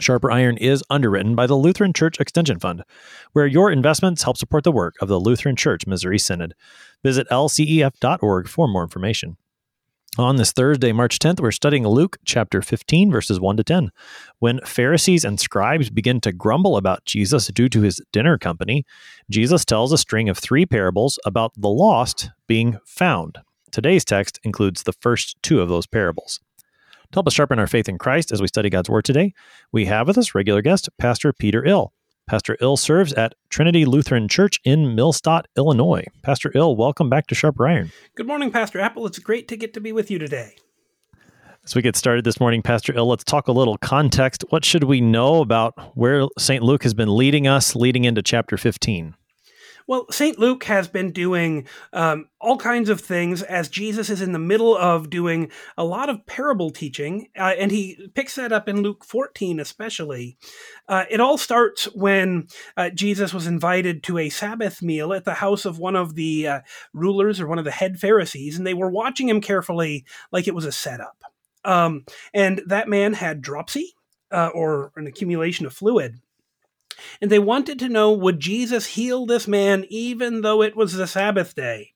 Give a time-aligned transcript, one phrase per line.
[0.00, 2.82] Sharper Iron is underwritten by the Lutheran Church Extension Fund,
[3.32, 6.54] where your investments help support the work of the Lutheran Church Missouri Synod.
[7.02, 9.36] Visit lcef.org for more information.
[10.16, 13.90] On this Thursday, March 10th, we're studying Luke chapter 15, verses 1 to 10.
[14.38, 18.84] When Pharisees and scribes begin to grumble about Jesus due to his dinner company,
[19.28, 23.38] Jesus tells a string of three parables about the lost being found.
[23.72, 26.38] Today's text includes the first two of those parables.
[27.14, 29.34] To help us sharpen our faith in Christ as we study God's Word today,
[29.70, 31.92] we have with us regular guest, Pastor Peter Ill.
[32.26, 36.04] Pastor Ill serves at Trinity Lutheran Church in Millstadt, Illinois.
[36.22, 37.92] Pastor Ill, welcome back to Sharper Iron.
[38.16, 39.06] Good morning, Pastor Appel.
[39.06, 40.56] It's great to get to be with you today.
[41.64, 44.44] As we get started this morning, Pastor Ill, let's talk a little context.
[44.48, 46.64] What should we know about where St.
[46.64, 49.14] Luke has been leading us leading into chapter 15?
[49.86, 50.38] Well, St.
[50.38, 54.76] Luke has been doing um, all kinds of things as Jesus is in the middle
[54.76, 59.04] of doing a lot of parable teaching, uh, and he picks that up in Luke
[59.04, 60.38] 14 especially.
[60.88, 65.34] Uh, it all starts when uh, Jesus was invited to a Sabbath meal at the
[65.34, 66.60] house of one of the uh,
[66.94, 70.54] rulers or one of the head Pharisees, and they were watching him carefully like it
[70.54, 71.22] was a setup.
[71.64, 73.94] Um, and that man had dropsy,
[74.30, 76.20] uh, or an accumulation of fluid
[77.20, 81.06] and they wanted to know would Jesus heal this man even though it was the
[81.06, 81.92] Sabbath day?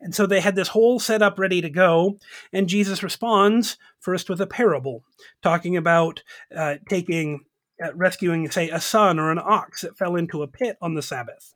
[0.00, 2.18] And so they had this whole setup ready to go.
[2.52, 5.04] And Jesus responds first with a parable,
[5.42, 7.44] talking about uh, taking,
[7.82, 11.02] uh, rescuing, say, a son or an ox that fell into a pit on the
[11.02, 11.54] Sabbath.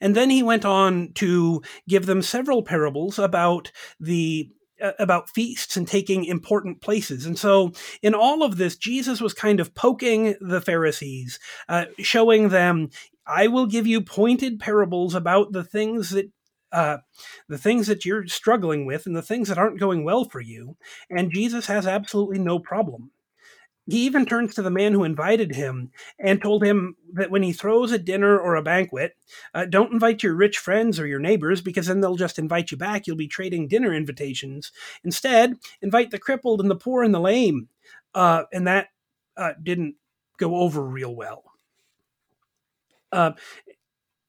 [0.00, 4.50] And then he went on to give them several parables about the
[4.98, 7.26] about feasts and taking important places.
[7.26, 7.72] And so,
[8.02, 12.90] in all of this, Jesus was kind of poking the Pharisees, uh, showing them,
[13.26, 16.30] I will give you pointed parables about the things that.
[16.70, 16.98] Uh,
[17.48, 20.76] the things that you're struggling with and the things that aren't going well for you.
[21.08, 23.10] And Jesus has absolutely no problem
[23.88, 27.52] he even turns to the man who invited him and told him that when he
[27.54, 29.16] throws a dinner or a banquet,
[29.54, 32.76] uh, don't invite your rich friends or your neighbors because then they'll just invite you
[32.76, 33.06] back.
[33.06, 34.72] You'll be trading dinner invitations.
[35.04, 37.68] Instead, invite the crippled and the poor and the lame.
[38.14, 38.88] Uh, and that
[39.38, 39.94] uh, didn't
[40.36, 41.44] go over real well.
[43.10, 43.32] Uh,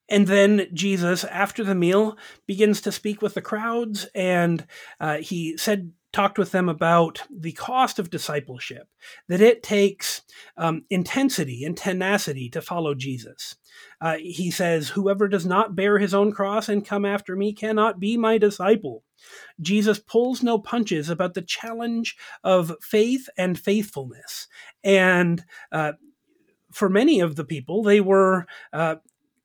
[0.08, 4.66] and then Jesus, after the meal, begins to speak with the crowds, and
[5.00, 8.88] uh, he said talked with them about the cost of discipleship,
[9.28, 10.22] that it takes
[10.58, 13.56] um, intensity and tenacity to follow Jesus.
[14.02, 18.00] Uh, he says, Whoever does not bear his own cross and come after me cannot
[18.00, 19.04] be my disciple.
[19.62, 24.48] Jesus pulls no punches about the challenge of faith and faithfulness.
[24.84, 25.94] And uh,
[26.72, 28.96] for many of the people, they were uh,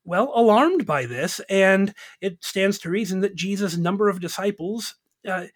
[0.04, 4.96] well, alarmed by this, and it stands to reason that Jesus' number of disciples
[5.29, 5.47] uh,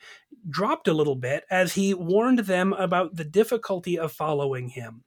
[0.48, 5.04] dropped a little bit as he warned them about the difficulty of following him.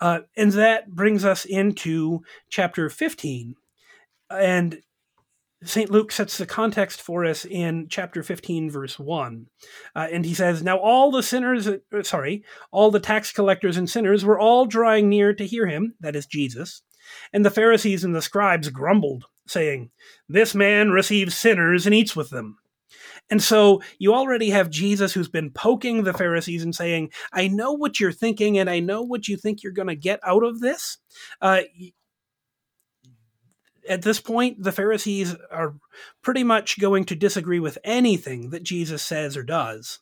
[0.00, 3.54] Uh, and that brings us into chapter 15.
[4.30, 4.82] And
[5.64, 5.90] St.
[5.90, 9.46] Luke sets the context for us in chapter 15, verse 1.
[9.94, 13.88] Uh, and he says, Now all the sinners, uh, sorry, all the tax collectors and
[13.88, 16.82] sinners were all drawing near to hear him, that is Jesus.
[17.32, 19.90] And the Pharisees and the scribes grumbled, saying,
[20.28, 22.58] This man receives sinners and eats with them.
[23.32, 27.72] And so you already have Jesus who's been poking the Pharisees and saying, I know
[27.72, 30.60] what you're thinking and I know what you think you're going to get out of
[30.60, 30.98] this.
[31.40, 31.62] Uh,
[33.88, 35.74] at this point, the Pharisees are
[36.20, 40.00] pretty much going to disagree with anything that Jesus says or does.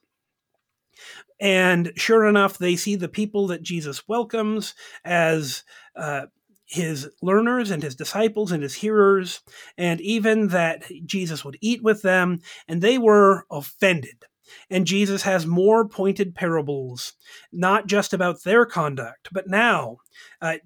[1.38, 4.74] And sure enough, they see the people that Jesus welcomes
[5.04, 5.62] as
[5.94, 6.26] uh,
[6.70, 9.40] his learners and his disciples and his hearers,
[9.76, 14.24] and even that Jesus would eat with them, and they were offended.
[14.70, 17.14] And Jesus has more pointed parables,
[17.52, 19.98] not just about their conduct, but now,
[20.40, 20.58] uh,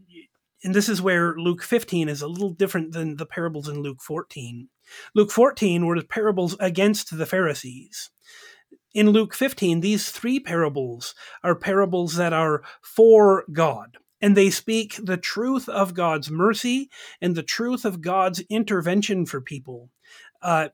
[0.63, 4.03] and this is where Luke 15 is a little different than the parables in Luke
[4.03, 4.69] 14.
[5.15, 8.11] Luke 14 were parables against the Pharisees.
[8.93, 14.99] In Luke 15, these three parables are parables that are for God and they speak
[15.03, 16.89] the truth of God's mercy
[17.21, 19.91] and the truth of God's intervention for people.
[20.41, 20.71] Uh,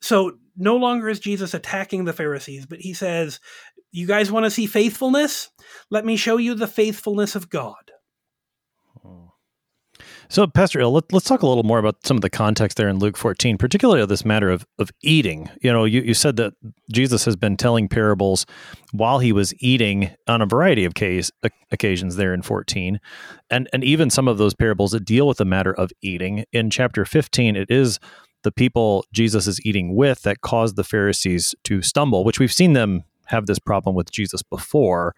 [0.00, 3.38] so no longer is Jesus attacking the Pharisees, but he says,
[3.92, 5.50] You guys want to see faithfulness?
[5.90, 7.92] Let me show you the faithfulness of God.
[10.28, 12.88] So, Pastor Ill, let, us talk a little more about some of the context there
[12.88, 15.48] in Luke 14, particularly this matter of, of eating.
[15.62, 16.54] You know, you, you said that
[16.90, 18.44] Jesus has been telling parables
[18.92, 21.30] while he was eating on a variety of case,
[21.70, 23.00] occasions there in 14.
[23.50, 26.44] And, and even some of those parables that deal with the matter of eating.
[26.52, 28.00] In chapter 15, it is
[28.42, 32.72] the people Jesus is eating with that caused the Pharisees to stumble, which we've seen
[32.72, 35.14] them have this problem with Jesus before.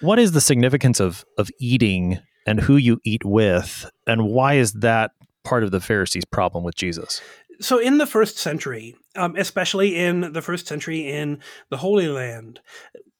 [0.00, 4.72] What is the significance of, of eating and who you eat with, and why is
[4.72, 5.10] that
[5.44, 7.20] part of the Pharisees' problem with Jesus?
[7.60, 12.60] So, in the first century, um, especially in the first century in the Holy Land,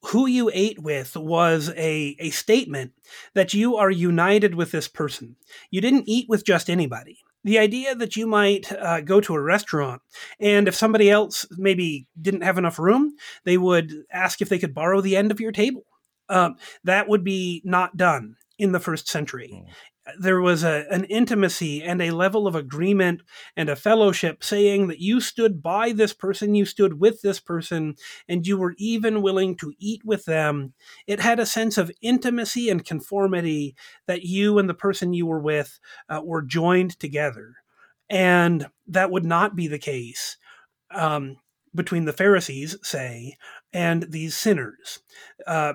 [0.07, 2.93] who you ate with was a, a statement
[3.35, 5.37] that you are united with this person.
[5.71, 7.19] You didn't eat with just anybody.
[7.45, 10.01] The idea that you might uh, go to a restaurant
[10.41, 13.13] and if somebody else maybe didn't have enough room,
[13.45, 15.85] they would ask if they could borrow the end of your table.
[16.29, 19.51] Um, that would be not done in the first century.
[19.55, 19.73] Mm.
[20.19, 23.23] There was a, an intimacy and a level of agreement
[23.57, 27.95] and a fellowship saying that you stood by this person, you stood with this person,
[28.27, 30.73] and you were even willing to eat with them.
[31.07, 33.77] It had a sense of intimacy and conformity
[34.07, 35.79] that you and the person you were with
[36.09, 37.55] uh, were joined together.
[38.09, 40.39] And that would not be the case
[40.91, 41.37] um,
[41.75, 43.37] between the Pharisees, say,
[43.75, 45.01] and these sinners.
[45.47, 45.75] Uh,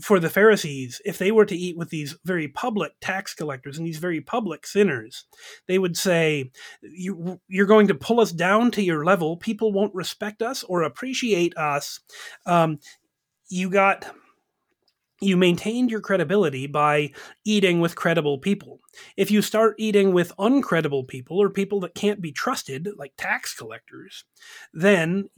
[0.00, 3.86] for the Pharisees, if they were to eat with these very public tax collectors and
[3.86, 5.24] these very public sinners,
[5.66, 6.50] they would say,
[6.82, 9.36] you, You're going to pull us down to your level.
[9.36, 12.00] People won't respect us or appreciate us.
[12.46, 12.78] Um,
[13.48, 14.06] you got.
[15.22, 17.12] You maintained your credibility by
[17.44, 18.80] eating with credible people.
[19.18, 23.54] If you start eating with uncredible people or people that can't be trusted, like tax
[23.54, 24.24] collectors,
[24.72, 25.28] then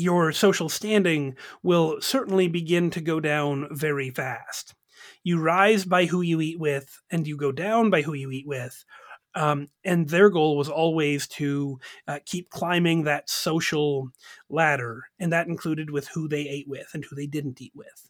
[0.00, 4.74] your social standing will certainly begin to go down very fast.
[5.22, 8.46] You rise by who you eat with, and you go down by who you eat
[8.46, 8.84] with.
[9.34, 14.08] Um, and their goal was always to uh, keep climbing that social
[14.48, 18.08] ladder, and that included with who they ate with and who they didn't eat with.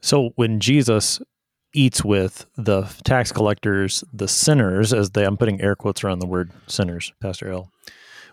[0.00, 1.20] So when Jesus
[1.74, 6.26] eats with the tax collectors, the sinners, as they, I'm putting air quotes around the
[6.26, 7.70] word sinners, Pastor Ill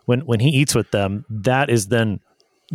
[0.10, 2.20] when when he eats with them, that is then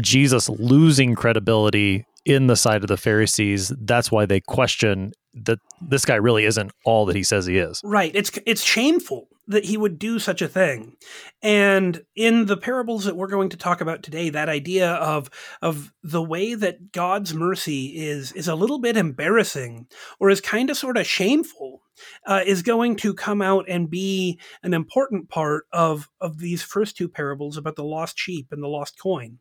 [0.00, 3.72] Jesus losing credibility in the sight of the Pharisees.
[3.76, 7.80] That's why they question that this guy really isn't all that he says he is.
[7.82, 8.12] Right.
[8.14, 10.96] It's it's shameful that he would do such a thing.
[11.42, 15.28] And in the parables that we're going to talk about today, that idea of
[15.60, 19.88] of the way that God's mercy is is a little bit embarrassing
[20.20, 21.82] or is kind of sort of shameful
[22.26, 26.96] uh, is going to come out and be an important part of of these first
[26.96, 29.38] two parables about the lost sheep and the lost coin,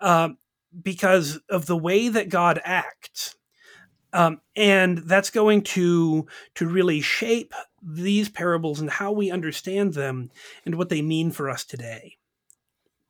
[0.00, 0.30] uh,
[0.82, 3.36] because of the way that God acts.
[4.12, 7.52] Um, and that's going to to really shape
[7.82, 10.30] these parables and how we understand them
[10.64, 12.15] and what they mean for us today.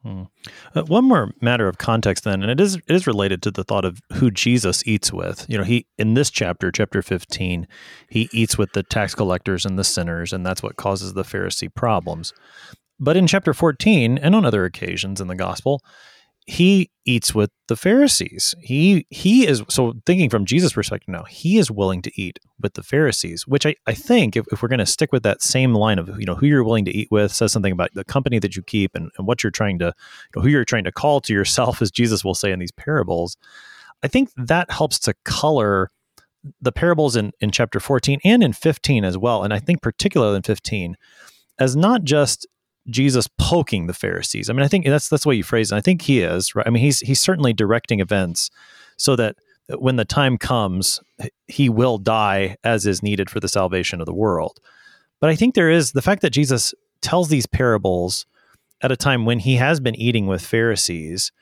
[0.06, 3.64] Uh, one more matter of context, then, and it is it is related to the
[3.64, 5.44] thought of who Jesus eats with.
[5.48, 7.66] You know, he in this chapter, chapter fifteen,
[8.08, 11.74] he eats with the tax collectors and the sinners, and that's what causes the Pharisee
[11.74, 12.32] problems.
[13.00, 15.82] But in chapter fourteen, and on other occasions in the gospel,
[16.46, 18.54] he eats with the Pharisees.
[18.60, 22.74] He he is so thinking from Jesus' perspective now, he is willing to eat with
[22.74, 25.74] the Pharisees, which I, I think if, if we're going to stick with that same
[25.74, 28.38] line of you know who you're willing to eat with says something about the company
[28.40, 29.92] that you keep and, and what you're trying to you
[30.36, 33.36] know, who you're trying to call to yourself, as Jesus will say in these parables.
[34.02, 35.90] I think that helps to color
[36.60, 39.42] the parables in, in chapter 14 and in 15 as well.
[39.42, 40.96] And I think particularly in 15
[41.58, 42.46] as not just
[42.88, 44.48] Jesus poking the Pharisees.
[44.48, 45.76] I mean, I think that's that's the way you phrase it.
[45.76, 46.66] I think he is right.
[46.66, 48.50] I mean, he's he's certainly directing events
[48.96, 49.36] so that
[49.78, 51.00] when the time comes,
[51.48, 54.60] he will die as is needed for the salvation of the world.
[55.20, 58.26] But I think there is the fact that Jesus tells these parables
[58.82, 61.32] at a time when he has been eating with Pharisees,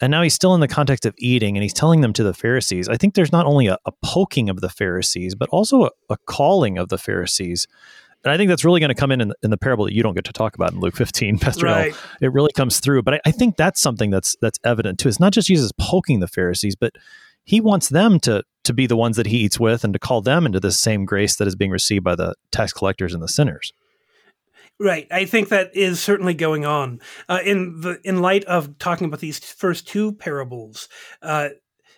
[0.00, 2.34] and now he's still in the context of eating and he's telling them to the
[2.34, 2.88] Pharisees.
[2.88, 6.16] I think there's not only a, a poking of the Pharisees, but also a, a
[6.26, 7.66] calling of the Pharisees
[8.28, 10.02] and I think that's really going to come in, in in, the parable that you
[10.02, 11.92] don't get to talk about in Luke 15, Pastor right.
[11.92, 11.98] Ill.
[12.20, 13.02] It really comes through.
[13.02, 15.08] But I, I, think that's something that's that's evident too.
[15.08, 16.92] It's not just Jesus poking the Pharisees, but
[17.44, 20.20] he wants them to to be the ones that he eats with and to call
[20.20, 23.28] them into the same grace that is being received by the tax collectors and the
[23.28, 23.72] sinners.
[24.78, 25.06] Right.
[25.10, 29.20] I think that is certainly going on uh, in the in light of talking about
[29.20, 30.88] these first two parables.
[31.22, 31.48] Uh,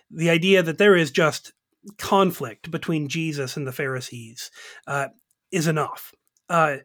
[0.09, 1.51] the idea that there is just
[1.97, 4.49] conflict between Jesus and the Pharisees.
[4.87, 5.07] Uh,
[5.51, 6.13] is enough.
[6.51, 6.77] Uh,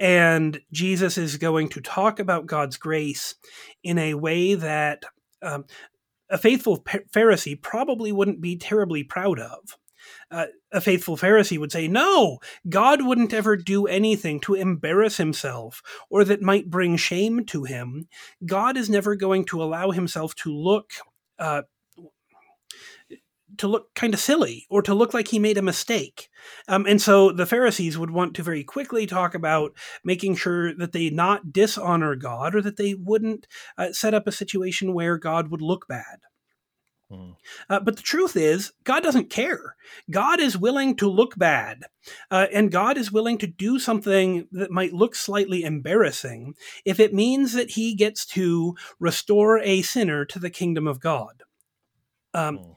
[0.00, 3.36] and Jesus is going to talk about God's grace
[3.84, 5.04] in a way that
[5.42, 5.66] um,
[6.30, 9.60] a faithful Pharisee probably wouldn't be terribly proud of.
[10.30, 15.82] uh, a faithful Pharisee would say, No, God wouldn't ever do anything to embarrass himself
[16.10, 18.08] or that might bring shame to him.
[18.46, 20.92] God is never going to allow himself to look.
[21.38, 21.62] Uh,
[23.58, 26.28] to look kind of silly or to look like he made a mistake.
[26.68, 29.72] Um, and so the Pharisees would want to very quickly talk about
[30.04, 33.46] making sure that they not dishonor God or that they wouldn't
[33.78, 36.20] uh, set up a situation where God would look bad.
[37.10, 37.32] Hmm.
[37.68, 39.76] Uh, but the truth is, God doesn't care.
[40.10, 41.84] God is willing to look bad,
[42.30, 47.12] uh, and God is willing to do something that might look slightly embarrassing if it
[47.12, 51.42] means that he gets to restore a sinner to the kingdom of God.
[52.32, 52.72] Um, hmm.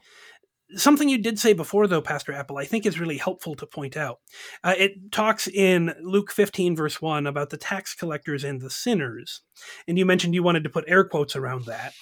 [0.76, 3.96] Something you did say before, though, Pastor Appel, I think is really helpful to point
[3.96, 4.20] out.
[4.62, 9.40] Uh, it talks in Luke 15, verse 1, about the tax collectors and the sinners.
[9.86, 11.94] And you mentioned you wanted to put air quotes around that.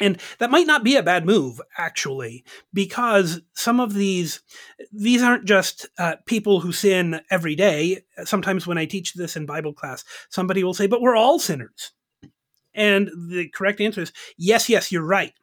[0.00, 4.40] And that might not be a bad move, actually, because some of these
[4.90, 8.02] these aren't just uh, people who sin every day.
[8.24, 11.92] Sometimes when I teach this in Bible class, somebody will say, "But we're all sinners,"
[12.72, 15.34] and the correct answer is, "Yes, yes, you're right."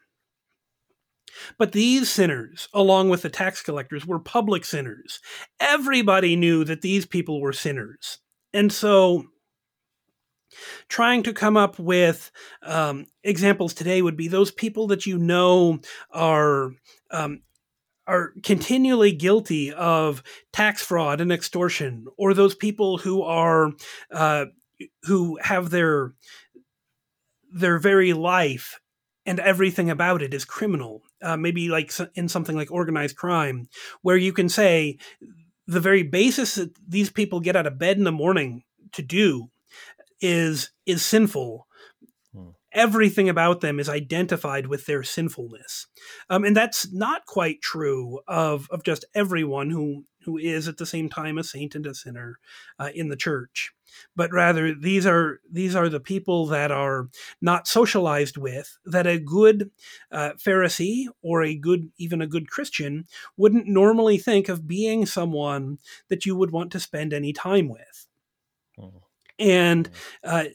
[1.58, 5.20] But these sinners, along with the tax collectors, were public sinners.
[5.60, 8.20] Everybody knew that these people were sinners,
[8.54, 9.26] and so
[10.90, 12.32] trying to come up with
[12.64, 15.80] um, examples today would be those people that you know
[16.12, 16.72] are
[17.12, 17.42] um,
[18.08, 23.72] are continually guilty of tax fraud and extortion, or those people who are
[24.12, 24.46] uh,
[25.04, 26.14] who have their
[27.52, 28.80] their very life
[29.26, 31.02] and everything about it is criminal.
[31.22, 33.68] Uh, maybe like in something like organized crime,
[34.02, 34.98] where you can say
[35.66, 39.50] the very basis that these people get out of bed in the morning to do
[40.22, 41.67] is is sinful.
[42.78, 45.88] Everything about them is identified with their sinfulness.
[46.30, 50.86] Um, and that's not quite true of of just everyone who who is at the
[50.86, 52.40] same time a saint and a sinner
[52.80, 53.72] uh, in the church
[54.14, 57.08] but rather these are these are the people that are
[57.42, 59.72] not socialized with that a good
[60.12, 63.06] uh, pharisee or a good even a good christian
[63.38, 65.78] wouldn't normally think of being someone
[66.10, 68.08] that you would want to spend any time with.
[68.78, 68.98] Hmm.
[69.40, 69.90] And
[70.24, 70.46] uh,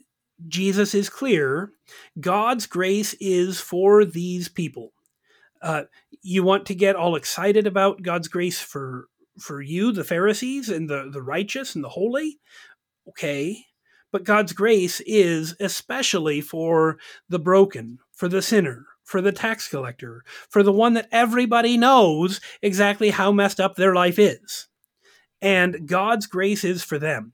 [0.49, 1.73] Jesus is clear
[2.21, 4.93] God's grace is for these people.
[5.61, 5.85] Uh,
[6.23, 9.09] you want to get all excited about God's grace for
[9.39, 12.39] for you, the Pharisees, and the, the righteous and the holy?
[13.09, 13.65] Okay.
[14.11, 20.23] But God's grace is especially for the broken, for the sinner, for the tax collector,
[20.51, 24.69] for the one that everybody knows exactly how messed up their life is.
[25.41, 27.33] And God's grace is for them.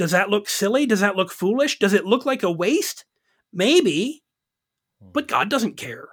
[0.00, 0.86] Does that look silly?
[0.86, 1.78] Does that look foolish?
[1.78, 3.04] Does it look like a waste?
[3.52, 4.22] Maybe.
[4.98, 5.10] Hmm.
[5.12, 6.08] But God doesn't care.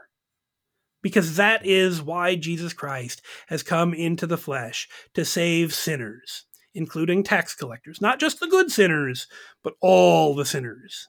[1.02, 7.24] Because that is why Jesus Christ has come into the flesh to save sinners, including
[7.24, 8.02] tax collectors.
[8.02, 9.26] Not just the good sinners,
[9.64, 11.08] but all the sinners.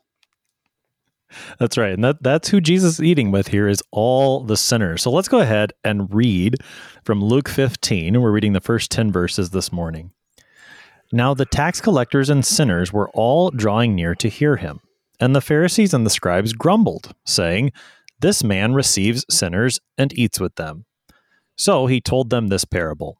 [1.59, 1.95] That's right.
[1.95, 5.03] And that, that's who Jesus is eating with here is all the sinners.
[5.03, 6.59] So let's go ahead and read
[7.03, 8.21] from Luke 15.
[8.21, 10.13] We're reading the first 10 verses this morning.
[11.13, 14.81] Now the tax collectors and sinners were all drawing near to hear him.
[15.21, 17.73] And the Pharisees and the scribes grumbled, saying,
[18.21, 20.85] This man receives sinners and eats with them.
[21.57, 23.19] So he told them this parable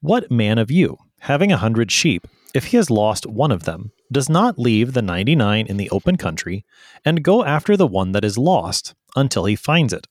[0.00, 3.92] What man of you, having a hundred sheep, if he has lost one of them,
[4.10, 6.64] does not leave the ninety nine in the open country
[7.04, 10.06] and go after the one that is lost until he finds it?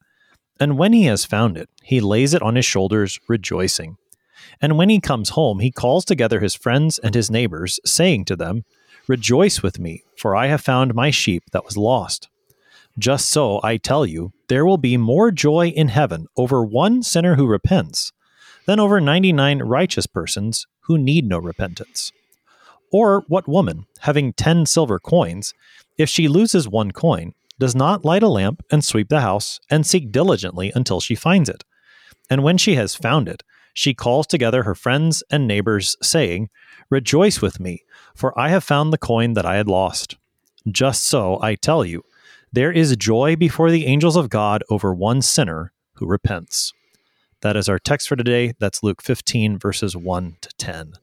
[0.60, 3.98] And when he has found it, he lays it on his shoulders, rejoicing.
[4.62, 8.36] And when he comes home, he calls together his friends and his neighbors, saying to
[8.36, 8.64] them,
[9.08, 12.28] Rejoice with me, for I have found my sheep that was lost.
[12.98, 17.36] Just so, I tell you, there will be more joy in heaven over one sinner
[17.36, 18.12] who repents
[18.66, 22.12] than over 99 righteous persons who need no repentance.
[22.92, 25.54] Or what woman, having 10 silver coins,
[25.98, 29.86] if she loses one coin, does not light a lamp and sweep the house and
[29.86, 31.64] seek diligently until she finds it?
[32.30, 33.44] And when she has found it,
[33.76, 36.50] she calls together her friends and neighbors, saying,
[36.90, 37.84] Rejoice with me,
[38.16, 40.16] for I have found the coin that I had lost.
[40.72, 42.04] Just so, I tell you,
[42.54, 46.72] there is joy before the angels of God over one sinner who repents.
[47.42, 48.54] That is our text for today.
[48.60, 50.94] That's Luke 15, verses 1 to 10.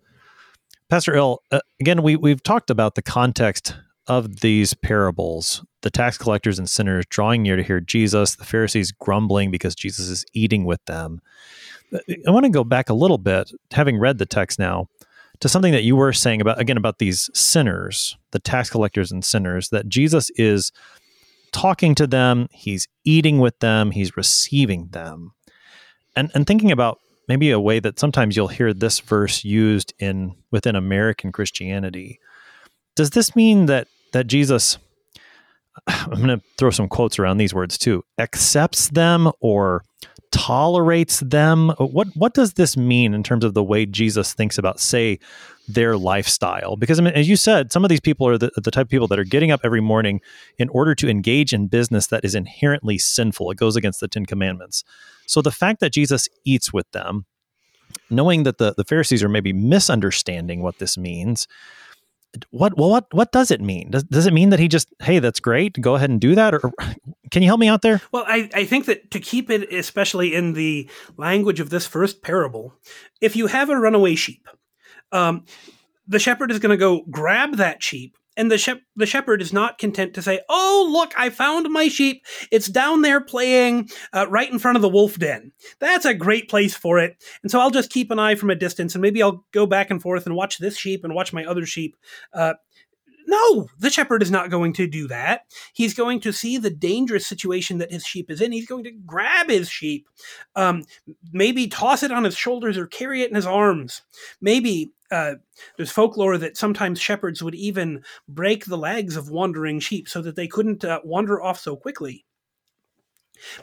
[0.89, 3.77] Pastor Ill, uh, again, we, we've talked about the context
[4.07, 8.93] of these parables the tax collectors and sinners drawing near to hear Jesus, the Pharisees
[8.93, 11.21] grumbling because Jesus is eating with them.
[11.93, 14.89] I want to go back a little bit, having read the text now,
[15.41, 19.25] to something that you were saying about again about these sinners, the tax collectors and
[19.25, 20.73] sinners, that Jesus is
[21.51, 25.33] talking to them, he's eating with them, he's receiving them.
[26.17, 30.37] And and thinking about maybe a way that sometimes you'll hear this verse used in
[30.51, 32.21] within American Christianity.
[32.97, 34.79] Does this mean that that Jesus
[35.87, 38.05] I'm going to throw some quotes around these words too.
[38.19, 39.85] Accepts them or
[40.31, 41.71] tolerates them.
[41.79, 45.19] What what does this mean in terms of the way Jesus thinks about, say,
[45.69, 46.77] their lifestyle?
[46.77, 48.91] Because I mean, as you said, some of these people are the, the type of
[48.91, 50.21] people that are getting up every morning
[50.59, 53.51] in order to engage in business that is inherently sinful.
[53.51, 54.85] It goes against the Ten Commandments.
[55.27, 57.27] So the fact that Jesus eats with them,
[58.11, 61.47] knowing that the, the Pharisees are maybe misunderstanding what this means,
[62.51, 63.91] what well what what does it mean?
[63.91, 66.55] Does, does it mean that he just hey that's great go ahead and do that?
[66.55, 66.73] Or,
[67.31, 68.01] can you help me out there?
[68.13, 72.23] Well I, I think that to keep it especially in the language of this first
[72.23, 72.75] parable
[73.21, 74.49] if you have a runaway sheep
[75.13, 75.45] um,
[76.07, 79.53] the shepherd is going to go grab that sheep and the, shep- the shepherd is
[79.53, 82.25] not content to say, Oh, look, I found my sheep.
[82.51, 85.53] It's down there playing uh, right in front of the wolf den.
[85.79, 87.23] That's a great place for it.
[87.43, 89.91] And so I'll just keep an eye from a distance and maybe I'll go back
[89.91, 91.97] and forth and watch this sheep and watch my other sheep.
[92.33, 92.55] Uh,
[93.27, 95.43] no, the shepherd is not going to do that.
[95.73, 98.53] He's going to see the dangerous situation that his sheep is in.
[98.53, 100.09] He's going to grab his sheep,
[100.57, 100.85] um,
[101.33, 104.03] maybe toss it on his shoulders or carry it in his arms.
[104.41, 105.35] Maybe uh,
[105.77, 110.37] there's folklore that sometimes shepherds would even break the legs of wandering sheep so that
[110.37, 112.25] they couldn't uh, wander off so quickly.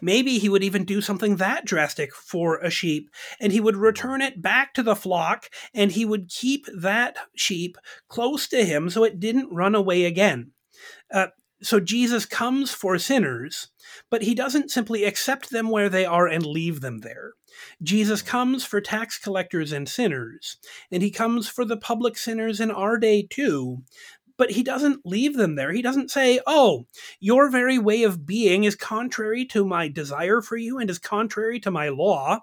[0.02, 4.22] Maybe he would even do something that drastic for a sheep, and he would return
[4.22, 7.78] it back to the flock, and he would keep that sheep
[8.08, 10.52] close to him so it didn't run away again.
[11.12, 11.28] Uh,
[11.62, 13.70] so Jesus comes for sinners,
[14.10, 17.34] but he doesn't simply accept them where they are and leave them there.
[17.82, 20.58] Jesus comes for tax collectors and sinners,
[20.92, 23.84] and he comes for the public sinners in our day too,
[24.38, 25.72] but he doesn't leave them there.
[25.74, 26.86] He doesn't say, Oh,
[27.20, 31.60] your very way of being is contrary to my desire for you and is contrary
[31.60, 32.40] to my law.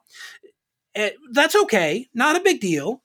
[0.95, 3.03] Eh, that's okay, not a big deal.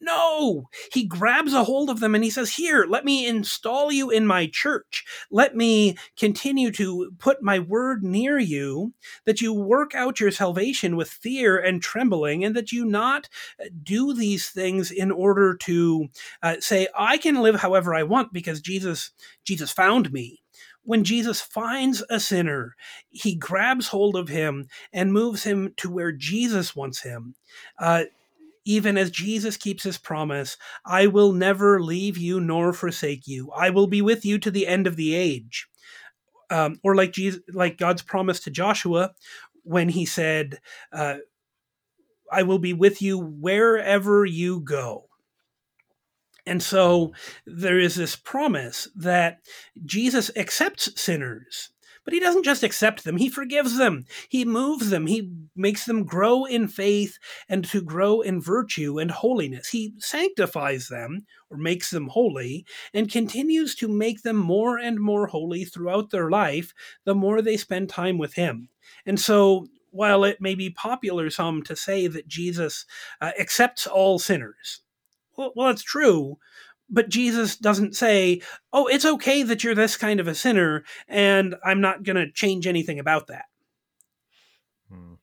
[0.00, 4.10] No, he grabs a hold of them and he says, Here, let me install you
[4.10, 5.04] in my church.
[5.30, 8.92] Let me continue to put my word near you,
[9.24, 13.28] that you work out your salvation with fear and trembling, and that you not
[13.58, 16.08] uh, do these things in order to
[16.42, 19.12] uh, say, I can live however I want because Jesus,
[19.44, 20.42] Jesus found me
[20.84, 22.76] when Jesus finds a sinner,
[23.08, 27.34] he grabs hold of him and moves him to where Jesus wants him.
[27.78, 28.04] Uh,
[28.64, 33.50] even as Jesus keeps his promise, I will never leave you nor forsake you.
[33.52, 35.68] I will be with you to the end of the age.
[36.50, 39.12] Um, or like Jesus, like God's promise to Joshua
[39.62, 40.60] when he said,
[40.92, 41.16] uh,
[42.30, 45.08] I will be with you wherever you go.
[46.46, 47.12] And so
[47.46, 49.40] there is this promise that
[49.84, 51.70] Jesus accepts sinners
[52.04, 54.04] but he doesn't just accept them, he forgives them.
[54.28, 55.06] He moves them.
[55.06, 59.70] He makes them grow in faith and to grow in virtue and holiness.
[59.70, 65.26] He sanctifies them or makes them holy and continues to make them more and more
[65.28, 68.68] holy throughout their life the more they spend time with him.
[69.06, 72.84] And so while it may be popular some to say that Jesus
[73.20, 74.80] uh, accepts all sinners,
[75.36, 76.38] well, well, it's true,
[76.88, 78.40] but Jesus doesn't say,
[78.72, 82.30] "Oh, it's okay that you're this kind of a sinner, and I'm not going to
[82.30, 83.46] change anything about that."
[84.90, 85.14] Hmm.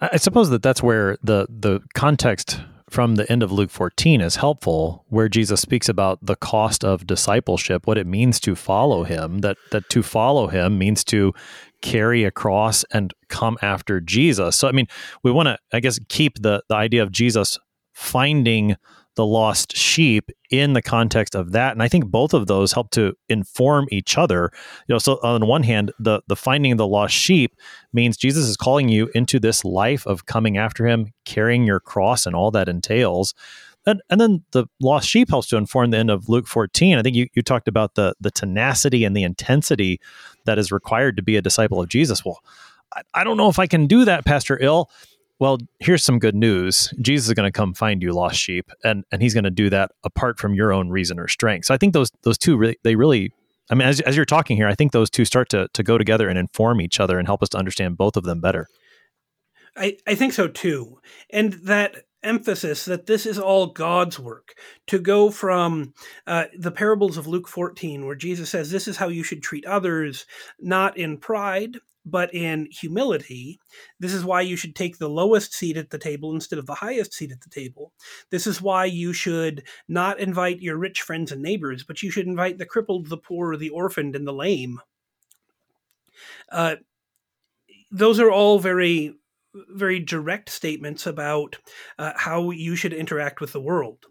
[0.00, 2.60] I suppose that that's where the the context
[2.90, 7.06] from the end of Luke 14 is helpful, where Jesus speaks about the cost of
[7.06, 9.40] discipleship, what it means to follow Him.
[9.40, 11.34] That that to follow Him means to
[11.82, 14.56] carry a cross and come after Jesus.
[14.56, 14.86] So, I mean,
[15.22, 17.58] we want to, I guess, keep the the idea of Jesus
[17.92, 18.76] finding
[19.18, 21.72] the lost sheep in the context of that.
[21.72, 24.52] And i think both of those help to inform each other.
[24.86, 27.56] You know so on one hand the the finding the lost sheep
[27.92, 32.26] means jesus is calling you into this life of coming after him carrying your cross
[32.26, 33.34] and all that entails.
[33.86, 37.02] And, and then the lost sheep helps to inform the end of luke 14 i
[37.02, 40.00] think you, you talked about the the tenacity and the intensity
[40.44, 42.24] that is required to be a disciple of jesus.
[42.24, 42.40] Well
[42.94, 44.88] I, I don't know if i can do that pastor ill
[45.38, 46.92] well, here's some good news.
[47.00, 49.70] Jesus is going to come find you, lost sheep, and and he's going to do
[49.70, 51.66] that apart from your own reason or strength.
[51.66, 53.32] So I think those those two really they really
[53.70, 55.98] I mean as as you're talking here, I think those two start to to go
[55.98, 58.66] together and inform each other and help us to understand both of them better.
[59.76, 60.98] I I think so too.
[61.30, 64.54] And that emphasis that this is all God's work
[64.88, 65.94] to go from
[66.26, 69.64] uh, the parables of Luke 14, where Jesus says, This is how you should treat
[69.66, 70.26] others,
[70.58, 71.78] not in pride,
[72.10, 73.60] but in humility.
[74.00, 76.74] This is why you should take the lowest seat at the table instead of the
[76.74, 77.92] highest seat at the table.
[78.30, 82.26] This is why you should not invite your rich friends and neighbors, but you should
[82.26, 84.80] invite the crippled, the poor, the orphaned, and the lame.
[86.50, 86.76] Uh,
[87.90, 89.14] those are all very
[89.70, 91.58] very direct statements about
[91.98, 94.06] uh, how you should interact with the world.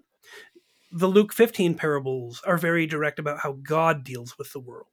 [0.91, 4.88] The Luke 15 parables are very direct about how God deals with the world.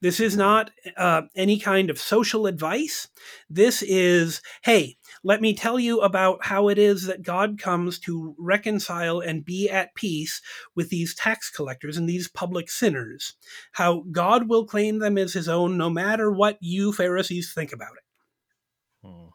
[0.00, 3.08] This is not uh, any kind of social advice.
[3.48, 8.34] This is, hey, let me tell you about how it is that God comes to
[8.38, 10.40] reconcile and be at peace
[10.74, 13.34] with these tax collectors and these public sinners.
[13.72, 17.92] How God will claim them as his own no matter what you Pharisees think about
[17.92, 19.06] it.
[19.06, 19.28] Hmm.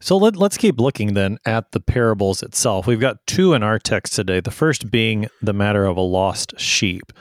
[0.00, 2.86] So let, us keep looking then at the parables itself.
[2.86, 4.40] We've got two in our text today.
[4.40, 7.12] The first being the matter of a lost sheep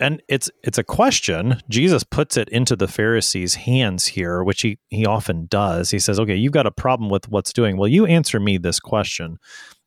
[0.00, 1.60] and it's it's a question.
[1.68, 5.90] Jesus puts it into the Pharisees' hands here, which he he often does.
[5.90, 7.76] He says, "Okay, you've got a problem with what's doing.
[7.76, 9.38] Well, you answer me this question."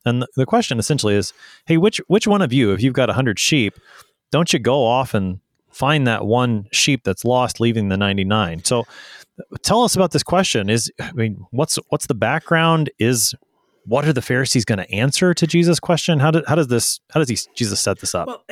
[0.05, 1.33] And the, the question essentially is,
[1.65, 3.73] "Hey, which which one of you, if you've got a hundred sheep,
[4.31, 5.39] don't you go off and
[5.71, 8.63] find that one sheep that's lost, leaving the ninety nine?
[8.63, 8.85] So,
[9.63, 10.69] tell us about this question.
[10.69, 12.91] Is I mean, what's what's the background?
[12.99, 13.33] Is
[13.85, 16.19] what are the Pharisees going to answer to Jesus' question?
[16.19, 18.27] How, do, how does this how does he Jesus set this up?
[18.27, 18.43] Well,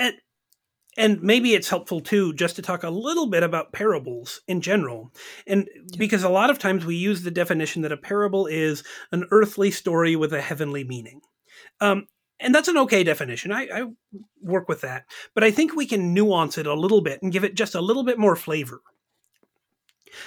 [0.97, 5.13] and maybe it's helpful too just to talk a little bit about parables in general.
[5.47, 9.25] And because a lot of times we use the definition that a parable is an
[9.32, 11.21] earthly story with a heavenly meaning.
[11.80, 12.08] Um,
[12.39, 13.51] and that's an okay definition.
[13.51, 13.86] I, I
[14.41, 15.06] work with that.
[15.34, 17.82] But i think we can nuance it a little bit and give it just a
[17.82, 18.82] little bit more flavor.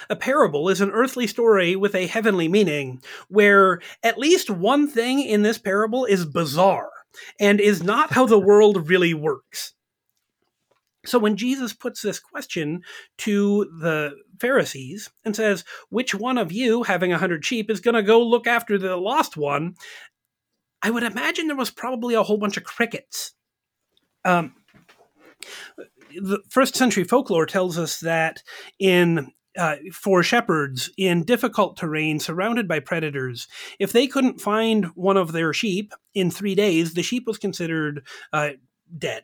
[0.09, 5.21] A parable is an earthly story with a heavenly meaning, where at least one thing
[5.21, 6.89] in this parable is bizarre
[7.39, 9.74] and is not how the world really works.
[11.05, 12.81] So when Jesus puts this question
[13.19, 17.95] to the Pharisees and says, Which one of you, having a hundred sheep, is going
[17.95, 19.75] to go look after the lost one?
[20.81, 23.33] I would imagine there was probably a whole bunch of crickets.
[24.23, 24.55] Um,
[26.15, 28.41] the first century folklore tells us that
[28.79, 33.47] in uh, for shepherds in difficult terrain surrounded by predators,
[33.79, 38.05] if they couldn't find one of their sheep in three days, the sheep was considered
[38.33, 38.49] uh,
[38.97, 39.23] dead.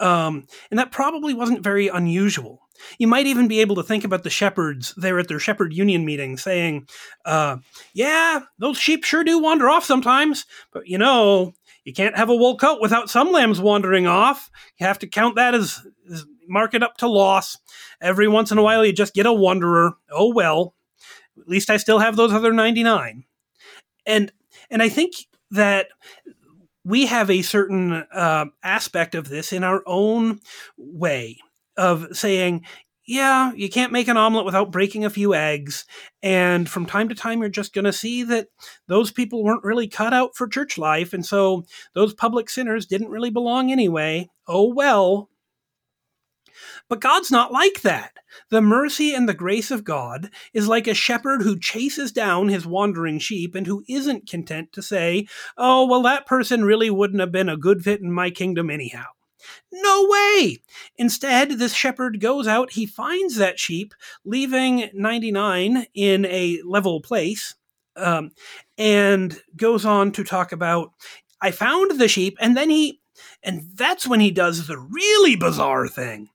[0.00, 2.62] Um, and that probably wasn't very unusual.
[2.98, 6.04] You might even be able to think about the shepherds there at their shepherd union
[6.04, 6.88] meeting saying,
[7.26, 7.58] uh,
[7.92, 11.52] Yeah, those sheep sure do wander off sometimes, but you know,
[11.84, 14.50] you can't have a wool coat without some lambs wandering off.
[14.78, 17.58] You have to count that as, as mark it up to loss.
[18.00, 19.92] Every once in a while, you just get a wanderer.
[20.10, 20.74] Oh well,
[21.38, 23.24] at least I still have those other 99.
[24.06, 24.32] And
[24.70, 25.14] and I think
[25.50, 25.88] that
[26.84, 30.40] we have a certain uh, aspect of this in our own
[30.76, 31.38] way
[31.76, 32.64] of saying,
[33.06, 35.84] yeah, you can't make an omelet without breaking a few eggs.
[36.22, 38.48] And from time to time, you're just going to see that
[38.86, 41.12] those people weren't really cut out for church life.
[41.12, 41.64] And so
[41.94, 44.30] those public sinners didn't really belong anyway.
[44.46, 45.28] Oh, well.
[46.90, 48.18] But God's not like that.
[48.50, 52.66] The mercy and the grace of God is like a shepherd who chases down his
[52.66, 57.30] wandering sheep and who isn't content to say, oh, well, that person really wouldn't have
[57.30, 59.04] been a good fit in my kingdom anyhow.
[59.72, 60.58] No way!
[60.96, 67.54] Instead, this shepherd goes out, he finds that sheep, leaving 99 in a level place,
[67.94, 68.32] um,
[68.76, 70.92] and goes on to talk about,
[71.40, 73.00] I found the sheep, and then he,
[73.44, 76.30] and that's when he does the really bizarre thing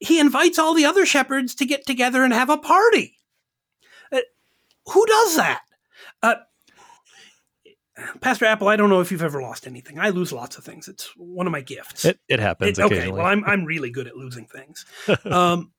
[0.00, 3.16] he invites all the other shepherds to get together and have a party.
[4.12, 4.20] Uh,
[4.86, 5.62] who does that?
[6.22, 6.34] Uh,
[8.20, 9.98] Pastor Appel, I don't know if you've ever lost anything.
[9.98, 10.88] I lose lots of things.
[10.88, 12.04] It's one of my gifts.
[12.04, 12.78] It, it happens.
[12.78, 14.86] It, okay, well, I'm I'm really good at losing things.
[15.24, 15.72] um,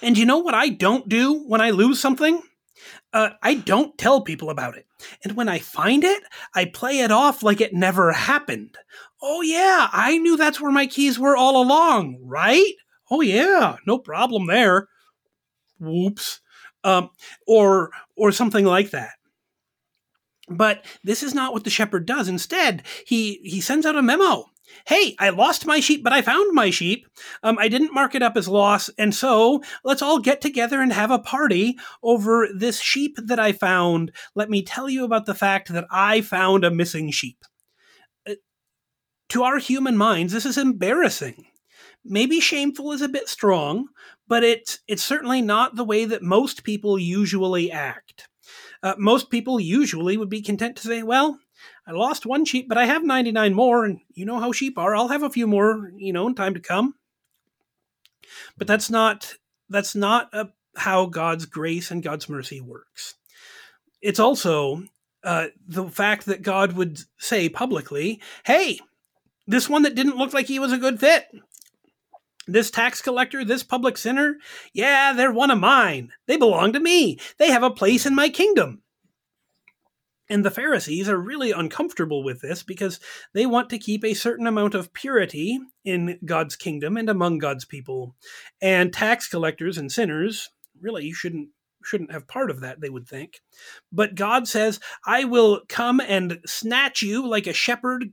[0.00, 2.40] and you know what I don't do when I lose something?
[3.12, 4.86] Uh, I don't tell people about it.
[5.22, 6.22] And when I find it,
[6.54, 8.76] I play it off like it never happened.
[9.22, 12.72] Oh, yeah, I knew that's where my keys were all along, right?
[13.14, 14.88] Oh yeah, no problem there.
[15.78, 16.40] Whoops.
[16.82, 17.10] Um,
[17.46, 19.12] or or something like that.
[20.48, 22.28] But this is not what the shepherd does.
[22.28, 24.46] Instead, he he sends out a memo.
[24.86, 27.06] Hey, I lost my sheep, but I found my sheep.
[27.42, 30.92] Um, I didn't mark it up as loss, and so let's all get together and
[30.92, 34.10] have a party over this sheep that I found.
[34.34, 37.44] Let me tell you about the fact that I found a missing sheep.
[38.28, 38.34] Uh,
[39.30, 41.46] to our human minds, this is embarrassing
[42.04, 43.88] maybe shameful is a bit strong,
[44.28, 48.28] but it's it's certainly not the way that most people usually act.
[48.82, 51.38] Uh, most people usually would be content to say, "Well,
[51.86, 54.94] I lost one sheep, but I have 99 more, and you know how sheep are.
[54.94, 56.94] I'll have a few more, you know, in time to come."
[58.56, 59.34] But that's not
[59.68, 63.14] that's not a, how God's grace and God's mercy works.
[64.02, 64.84] It's also
[65.22, 68.80] uh, the fact that God would say publicly, "Hey,
[69.46, 71.26] this one that didn't look like he was a good fit,
[72.46, 74.36] this tax collector, this public sinner,
[74.72, 76.10] yeah, they're one of mine.
[76.26, 77.18] They belong to me.
[77.38, 78.82] They have a place in my kingdom.
[80.28, 82.98] And the Pharisees are really uncomfortable with this because
[83.34, 87.66] they want to keep a certain amount of purity in God's kingdom and among God's
[87.66, 88.16] people.
[88.62, 91.48] And tax collectors and sinners really you shouldn't
[91.84, 93.40] shouldn't have part of that, they would think.
[93.92, 98.04] But God says, I will come and snatch you like a shepherd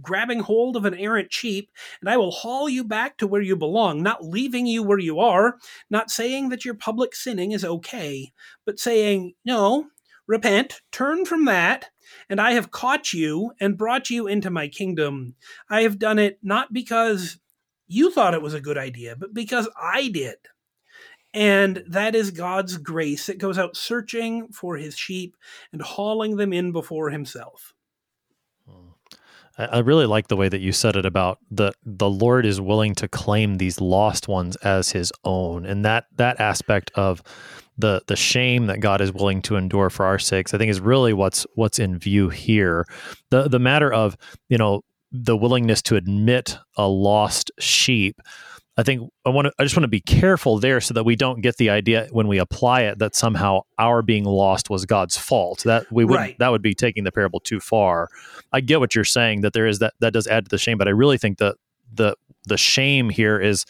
[0.00, 3.56] grabbing hold of an errant sheep, and I will haul you back to where you
[3.56, 5.58] belong, not leaving you where you are,
[5.90, 8.32] not saying that your public sinning is okay,
[8.64, 9.88] but saying, no,
[10.28, 11.88] Repent, turn from that,
[12.28, 15.36] and I have caught you and brought you into my kingdom.
[15.70, 17.38] I have done it not because
[17.86, 20.36] you thought it was a good idea, but because I did.
[21.32, 23.30] And that is God's grace.
[23.30, 25.34] It goes out searching for his sheep
[25.72, 27.72] and hauling them in before himself.
[29.58, 32.94] I really like the way that you said it about the the Lord is willing
[32.96, 35.66] to claim these lost ones as his own.
[35.66, 37.22] And that that aspect of
[37.76, 40.80] the the shame that God is willing to endure for our sakes, I think is
[40.80, 42.86] really what's what's in view here.
[43.30, 44.16] The the matter of,
[44.48, 48.20] you know, the willingness to admit a lost sheep.
[48.78, 51.16] I think I want to I just want to be careful there so that we
[51.16, 55.18] don't get the idea when we apply it that somehow our being lost was God's
[55.18, 55.64] fault.
[55.64, 56.38] That we would right.
[56.38, 58.08] that would be taking the parable too far.
[58.52, 60.78] I get what you're saying that there is that that does add to the shame,
[60.78, 61.56] but I really think that
[61.92, 62.14] the
[62.46, 63.66] the shame here is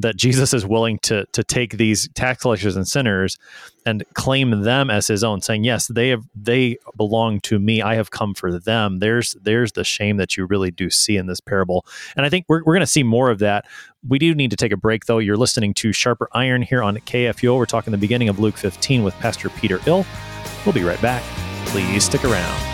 [0.00, 3.38] that Jesus is willing to to take these tax collectors and sinners
[3.86, 7.80] and claim them as his own, saying, "Yes, they have they belong to me.
[7.80, 11.26] I have come for them." There's there's the shame that you really do see in
[11.26, 13.66] this parable, and I think we're we're going to see more of that.
[14.06, 15.18] We do need to take a break, though.
[15.18, 17.56] You're listening to Sharper Iron here on KFUO.
[17.56, 20.04] We're talking the beginning of Luke 15 with Pastor Peter Ill.
[20.66, 21.22] We'll be right back.
[21.66, 22.73] Please stick around.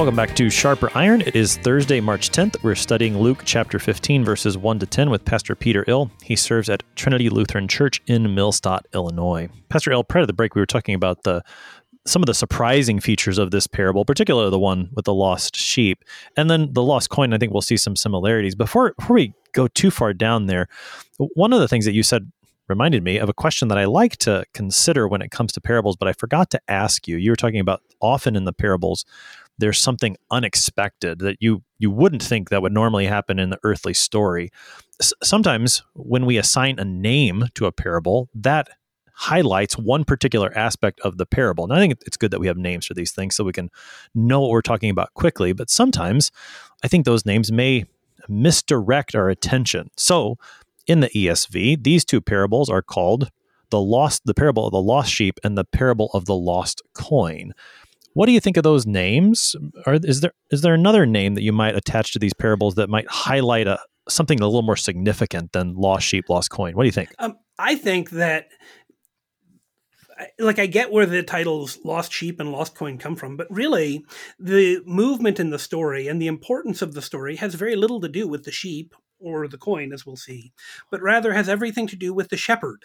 [0.00, 1.20] Welcome back to Sharper Iron.
[1.20, 2.62] It is Thursday, March 10th.
[2.62, 6.10] We're studying Luke chapter 15, verses 1 to 10 with Pastor Peter Ill.
[6.22, 9.50] He serves at Trinity Lutheran Church in Millstadt, Illinois.
[9.68, 11.44] Pastor Ill, prior to the break, we were talking about the
[12.06, 16.02] some of the surprising features of this parable, particularly the one with the lost sheep,
[16.34, 17.34] and then the lost coin.
[17.34, 18.54] I think we'll see some similarities.
[18.54, 20.68] Before before we go too far down there,
[21.18, 22.32] one of the things that you said
[22.68, 25.96] reminded me of a question that I like to consider when it comes to parables,
[25.96, 27.18] but I forgot to ask you.
[27.18, 29.04] You were talking about often in the parables
[29.60, 33.94] there's something unexpected that you you wouldn't think that would normally happen in the earthly
[33.94, 34.50] story.
[35.00, 38.68] S- sometimes when we assign a name to a parable, that
[39.14, 41.64] highlights one particular aspect of the parable.
[41.64, 43.70] And I think it's good that we have names for these things so we can
[44.14, 46.30] know what we're talking about quickly, but sometimes
[46.82, 47.84] I think those names may
[48.28, 49.90] misdirect our attention.
[49.96, 50.38] So,
[50.86, 53.30] in the ESV, these two parables are called
[53.70, 57.52] the lost the parable of the lost sheep and the parable of the lost coin.
[58.14, 59.54] What do you think of those names?
[59.86, 62.88] Or is there is there another name that you might attach to these parables that
[62.88, 66.74] might highlight a something a little more significant than lost sheep, lost coin?
[66.74, 67.14] What do you think?
[67.18, 68.48] Um, I think that
[70.38, 74.04] like I get where the titles lost sheep and lost coin come from, but really
[74.38, 78.08] the movement in the story and the importance of the story has very little to
[78.08, 80.52] do with the sheep or the coin, as we'll see,
[80.90, 82.84] but rather has everything to do with the shepherd.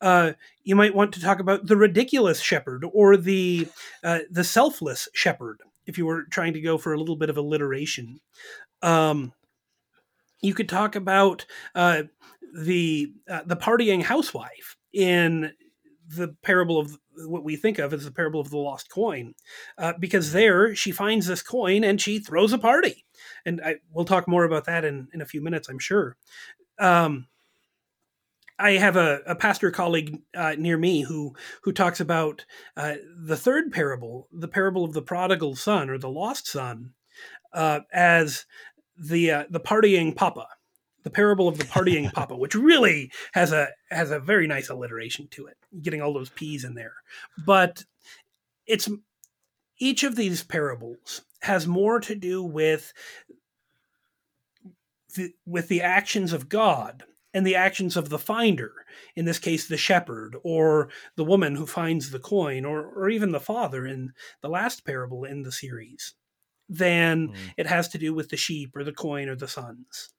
[0.00, 0.32] Uh,
[0.64, 3.68] you might want to talk about the ridiculous shepherd or the
[4.04, 7.36] uh, the selfless shepherd, if you were trying to go for a little bit of
[7.36, 8.20] alliteration.
[8.82, 9.32] Um,
[10.40, 12.02] you could talk about uh,
[12.54, 15.52] the uh, the partying housewife in
[16.08, 19.34] the parable of what we think of as the parable of the lost coin,
[19.78, 23.04] uh, because there she finds this coin and she throws a party,
[23.44, 26.16] and I, we'll talk more about that in in a few minutes, I'm sure.
[26.78, 27.26] Um,
[28.58, 32.44] I have a, a pastor colleague uh, near me who who talks about
[32.76, 32.94] uh,
[33.24, 36.92] the third parable, the parable of the prodigal son or the lost son,
[37.52, 38.46] uh, as
[38.96, 40.46] the uh, the partying papa
[41.02, 45.28] the parable of the partying papa, which really has a has a very nice alliteration
[45.32, 46.94] to it, getting all those p's in there.
[47.44, 47.84] But
[48.66, 48.88] it's
[49.78, 52.92] each of these parables has more to do with
[55.16, 58.72] the, with the actions of God and the actions of the finder,
[59.16, 63.32] in this case, the shepherd, or the woman who finds the coin, or, or even
[63.32, 64.12] the father in
[64.42, 66.14] the last parable in the series,
[66.68, 67.36] than mm.
[67.56, 70.10] it has to do with the sheep or the coin or the sons.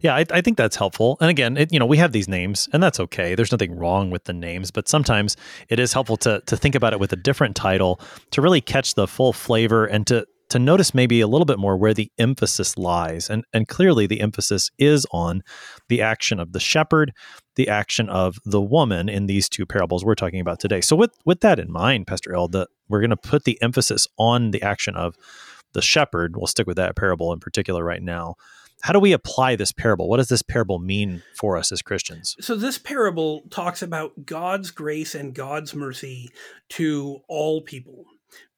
[0.00, 1.16] Yeah, I, I, think that's helpful.
[1.20, 3.34] And again, it, you know, we have these names, and that's okay.
[3.34, 5.36] There's nothing wrong with the names, but sometimes
[5.68, 8.94] it is helpful to to think about it with a different title to really catch
[8.94, 12.78] the full flavor and to to notice maybe a little bit more where the emphasis
[12.78, 13.28] lies.
[13.28, 15.42] And, and clearly, the emphasis is on
[15.88, 17.12] the action of the shepherd,
[17.56, 20.80] the action of the woman in these two parables we're talking about today.
[20.80, 24.06] So, with, with that in mind, Pastor Ill, that we're going to put the emphasis
[24.16, 25.16] on the action of
[25.74, 26.36] the shepherd.
[26.36, 28.36] We'll stick with that parable in particular right now.
[28.82, 30.08] How do we apply this parable?
[30.08, 32.36] What does this parable mean for us as Christians?
[32.40, 36.30] So, this parable talks about God's grace and God's mercy
[36.70, 38.06] to all people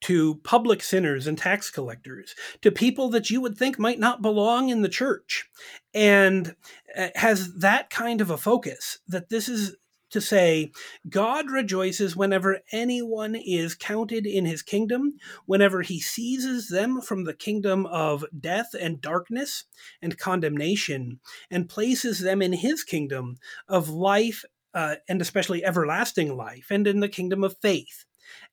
[0.01, 4.69] to public sinners and tax collectors, to people that you would think might not belong
[4.69, 5.49] in the church,
[5.95, 6.57] and
[6.97, 9.77] uh, has that kind of a focus that this is
[10.11, 10.73] to say,
[11.09, 15.15] God rejoices whenever anyone is counted in his kingdom,
[15.47, 19.65] whenever he seizes them from the kingdom of death and darkness
[20.03, 21.21] and condemnation,
[21.51, 24.45] and places them in his kingdom of life
[24.75, 28.05] uh, and especially everlasting life, and in the kingdom of faith.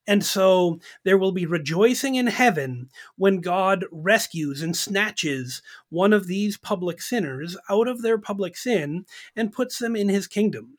[0.08, 6.28] And so there will be rejoicing in heaven when God rescues and snatches one of
[6.28, 10.77] these public sinners out of their public sin and puts them in his kingdom.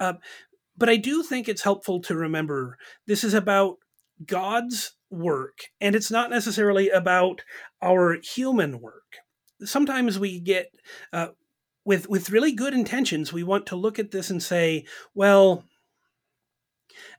[0.00, 0.14] Uh,
[0.76, 3.76] but I do think it's helpful to remember this is about
[4.24, 7.42] God's work, and it's not necessarily about
[7.82, 9.16] our human work.
[9.64, 10.70] Sometimes we get,
[11.12, 11.28] uh,
[11.84, 14.84] with, with really good intentions, we want to look at this and say,
[15.14, 15.64] well,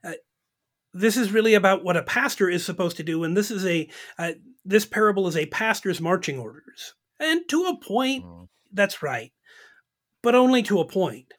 [0.04, 0.12] uh,
[0.92, 3.88] this is really about what a pastor is supposed to do and this is a
[4.18, 4.32] uh,
[4.64, 8.48] this parable is a pastor's marching orders and to a point mm.
[8.72, 9.32] that's right
[10.22, 11.34] but only to a point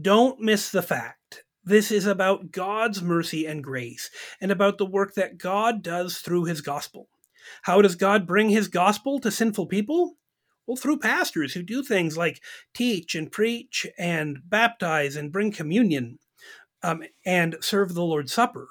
[0.00, 1.44] don't miss the fact.
[1.64, 6.44] This is about God's mercy and grace and about the work that God does through
[6.44, 7.08] his gospel.
[7.62, 10.16] How does God bring his gospel to sinful people?
[10.66, 12.40] Well, through pastors who do things like
[12.74, 16.18] teach and preach and baptize and bring communion
[16.82, 18.68] um, and serve the Lord's Supper.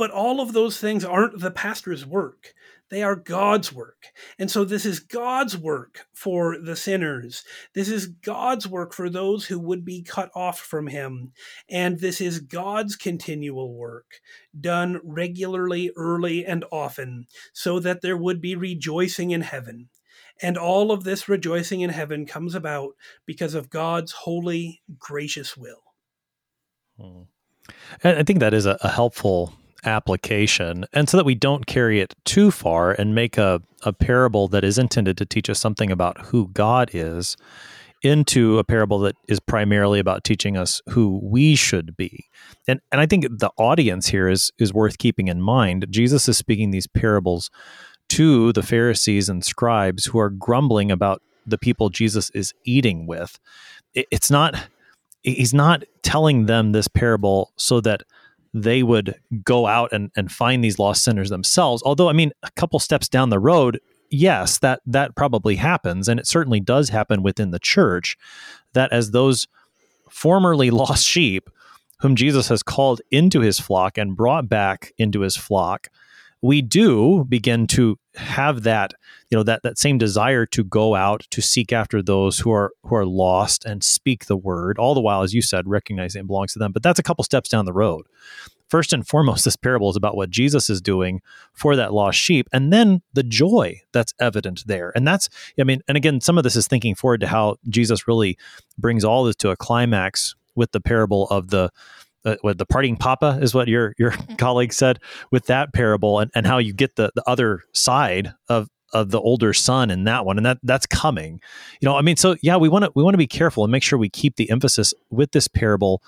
[0.00, 2.54] But all of those things aren't the pastor's work.
[2.88, 4.06] They are God's work.
[4.38, 7.44] And so this is God's work for the sinners.
[7.74, 11.32] This is God's work for those who would be cut off from Him.
[11.68, 14.22] And this is God's continual work,
[14.58, 19.90] done regularly, early, and often, so that there would be rejoicing in heaven.
[20.40, 22.92] And all of this rejoicing in heaven comes about
[23.26, 25.82] because of God's holy, gracious will.
[26.98, 27.24] Hmm.
[28.02, 29.52] I think that is a, a helpful
[29.84, 34.48] application and so that we don't carry it too far and make a, a parable
[34.48, 37.36] that is intended to teach us something about who God is
[38.02, 42.26] into a parable that is primarily about teaching us who we should be.
[42.66, 45.86] And and I think the audience here is is worth keeping in mind.
[45.90, 47.50] Jesus is speaking these parables
[48.10, 53.38] to the Pharisees and scribes who are grumbling about the people Jesus is eating with.
[53.94, 54.68] It, it's not
[55.22, 58.02] he's not telling them this parable so that
[58.52, 61.82] they would go out and, and find these lost sinners themselves.
[61.84, 66.18] Although, I mean, a couple steps down the road, yes, that that probably happens, and
[66.18, 68.16] it certainly does happen within the church.
[68.72, 69.46] That as those
[70.08, 71.48] formerly lost sheep,
[72.00, 75.88] whom Jesus has called into his flock and brought back into his flock,
[76.42, 78.92] we do begin to have that
[79.30, 82.72] you know that that same desire to go out to seek after those who are
[82.84, 86.26] who are lost and speak the word all the while as you said recognizing it
[86.26, 86.72] belongs to them.
[86.72, 88.06] But that's a couple steps down the road.
[88.68, 91.20] First and foremost this parable is about what jesus is doing
[91.52, 94.92] for that lost sheep and then the joy that's evident there.
[94.96, 98.08] And that's i mean and again some of this is thinking forward to how jesus
[98.08, 98.36] really
[98.78, 101.70] brings all this to a climax with the parable of the
[102.24, 104.98] uh, what the parting papa is what your your colleague said
[105.30, 109.20] with that parable and, and how you get the, the other side of of the
[109.20, 110.36] older son in that one.
[110.36, 111.40] And that that's coming.
[111.80, 113.70] You know i mean so yeah we want to we want to be careful and
[113.70, 116.02] make sure we keep the emphasis with this parable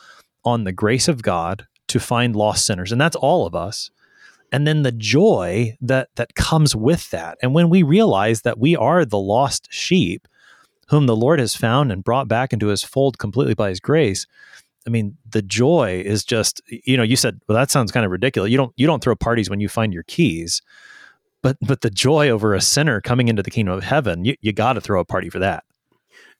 [0.45, 2.91] on the grace of god to find lost sinners.
[2.91, 3.91] And that's all of us.
[4.51, 7.39] And then the joy that that comes with that.
[7.43, 10.29] And when we realize that we are the lost sheep
[10.89, 14.27] whom the lord has found and brought back into his fold completely by his grace
[14.87, 18.13] I mean, the joy is just, you know, you said, well, that sounds kind of
[18.13, 18.51] ridiculous.
[18.51, 20.63] You don't, you don't throw parties when you find your keys,
[21.43, 24.53] but, but the joy over a sinner coming into the kingdom of heaven, you, you
[24.53, 25.65] got to throw a party for that.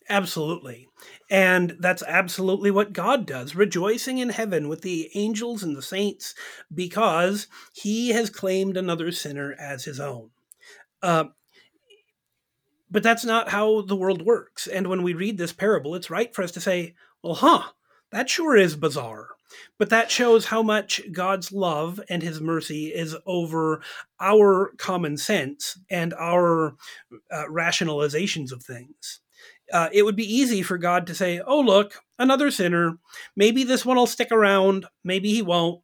[0.09, 0.89] Absolutely.
[1.31, 6.35] And that's absolutely what God does, rejoicing in heaven with the angels and the saints
[6.75, 10.31] because he has claimed another sinner as his own.
[11.03, 11.27] Uh,
[12.91, 14.67] but that's not how the world works.
[14.67, 17.63] And when we read this parable, it's right for us to say, well, huh,
[18.13, 19.29] that sure is bizarre.
[19.79, 23.83] But that shows how much God's love and his mercy is over
[24.21, 26.77] our common sense and our
[27.31, 29.21] uh, rationalizations of things.
[29.73, 32.99] Uh, it would be easy for God to say, oh, look, another sinner.
[33.37, 34.87] Maybe this one will stick around.
[35.03, 35.83] Maybe he won't.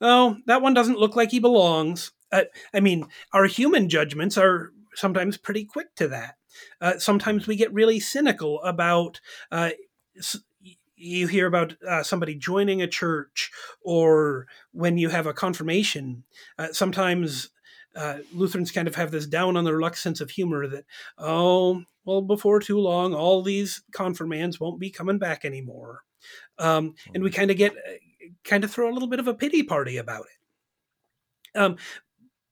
[0.00, 2.12] Oh, that one doesn't look like he belongs.
[2.32, 6.36] Uh, I mean, our human judgments are sometimes pretty quick to that.
[6.80, 9.20] Uh, sometimes we get really cynical about
[9.52, 9.70] uh,
[11.00, 13.50] you hear about uh, somebody joining a church
[13.82, 16.24] or when you have a confirmation
[16.58, 17.50] uh, sometimes
[17.96, 20.84] uh, lutherans kind of have this down on their luck sense of humor that
[21.18, 26.02] oh well before too long all these confirmands won't be coming back anymore.
[26.58, 29.34] Um, and we kind of get uh, kind of throw a little bit of a
[29.34, 31.58] pity party about it.
[31.58, 31.76] Um,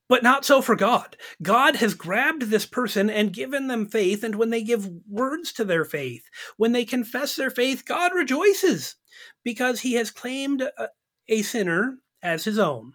[0.09, 1.17] but not so for God.
[1.43, 5.65] God has grabbed this person and given them faith, and when they give words to
[5.65, 6.25] their faith,
[6.57, 8.97] when they confess their faith, God rejoices
[9.45, 10.89] because he has claimed a,
[11.29, 12.95] a sinner as his own.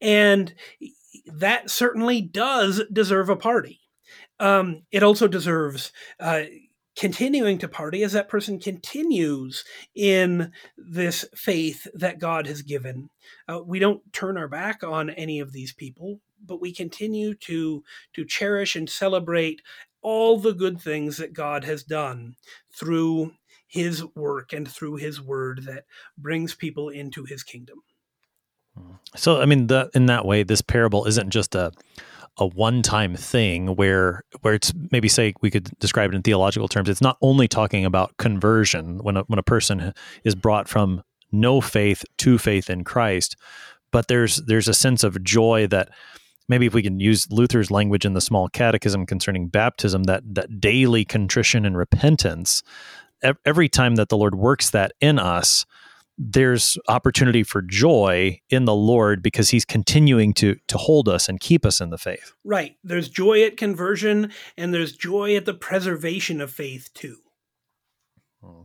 [0.00, 0.54] And
[1.26, 3.80] that certainly does deserve a party.
[4.40, 6.42] Um, it also deserves uh,
[6.96, 13.10] continuing to party as that person continues in this faith that God has given.
[13.48, 17.82] Uh, we don't turn our back on any of these people but we continue to
[18.14, 19.62] to cherish and celebrate
[20.02, 22.36] all the good things that God has done
[22.72, 23.32] through
[23.66, 25.84] his work and through his word that
[26.16, 27.82] brings people into his kingdom.
[28.76, 28.92] Hmm.
[29.14, 31.72] So I mean the, in that way this parable isn't just a
[32.38, 36.88] a one-time thing where where it's maybe say we could describe it in theological terms
[36.88, 39.92] it's not only talking about conversion when a, when a person
[40.24, 43.36] is brought from no faith to faith in Christ
[43.90, 45.88] but there's there's a sense of joy that
[46.48, 50.60] maybe if we can use Luther's language in the small catechism concerning baptism, that that
[50.60, 52.62] daily contrition and repentance,
[53.44, 55.66] every time that the Lord works that in us,
[56.18, 61.38] there's opportunity for joy in the Lord because He's continuing to to hold us and
[61.38, 62.32] keep us in the faith.
[62.44, 62.76] Right.
[62.82, 67.18] There's joy at conversion, and there's joy at the preservation of faith too.
[68.42, 68.62] Hmm.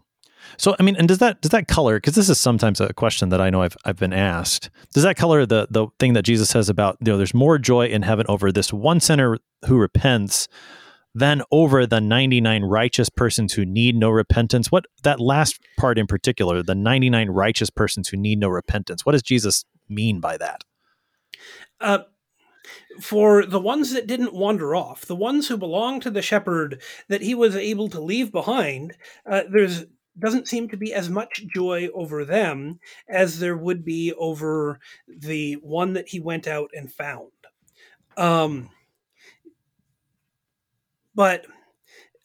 [0.58, 1.98] So I mean, and does that does that color?
[1.98, 4.70] Because this is sometimes a question that I know I've I've been asked.
[4.94, 7.88] Does that color the the thing that Jesus says about you know there's more joy
[7.88, 10.48] in heaven over this one sinner who repents
[11.16, 14.72] than over the 99 righteous persons who need no repentance?
[14.72, 19.06] What that last part in particular, the 99 righteous persons who need no repentance.
[19.06, 20.64] What does Jesus mean by that?
[21.80, 22.00] Uh,
[23.02, 27.22] for the ones that didn't wander off, the ones who belong to the shepherd that
[27.22, 28.96] he was able to leave behind,
[29.30, 29.86] uh, there's
[30.18, 35.54] doesn't seem to be as much joy over them as there would be over the
[35.56, 37.32] one that he went out and found.
[38.16, 38.70] Um,
[41.16, 41.46] but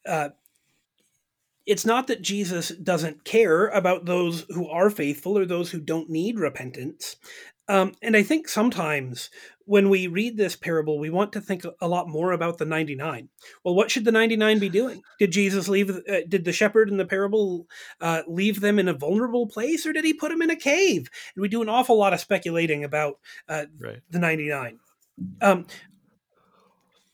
[0.06, 0.30] uh,
[1.66, 6.10] it's not that Jesus doesn't care about those who are faithful or those who don't
[6.10, 7.16] need repentance.
[7.68, 9.28] Um, and I think sometimes
[9.68, 13.28] when we read this parable, we want to think a lot more about the 99.
[13.62, 15.02] Well, what should the 99 be doing?
[15.18, 17.66] Did Jesus leave, uh, did the shepherd in the parable
[18.00, 21.10] uh, leave them in a vulnerable place or did he put them in a cave?
[21.34, 24.00] And we do an awful lot of speculating about uh, right.
[24.08, 24.78] the 99.
[25.42, 25.66] Um,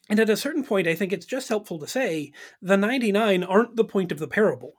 [0.08, 2.32] and at a certain point, I think it's just helpful to say
[2.62, 4.74] the 99 aren't the point of the parable.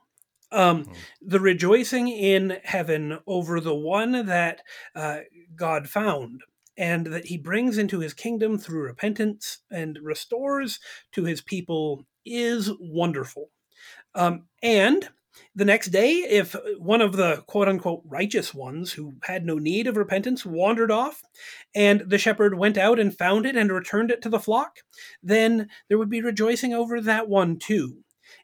[0.50, 0.92] Um, mm-hmm.
[1.20, 4.62] The rejoicing in heaven over the one that
[4.94, 5.18] uh,
[5.54, 6.40] God found
[6.76, 10.78] and that he brings into his kingdom through repentance and restores
[11.12, 13.50] to his people is wonderful.
[14.14, 15.08] Um, and
[15.54, 19.86] the next day, if one of the quote unquote righteous ones who had no need
[19.86, 21.22] of repentance wandered off,
[21.74, 24.78] and the shepherd went out and found it and returned it to the flock,
[25.22, 27.98] then there would be rejoicing over that one too.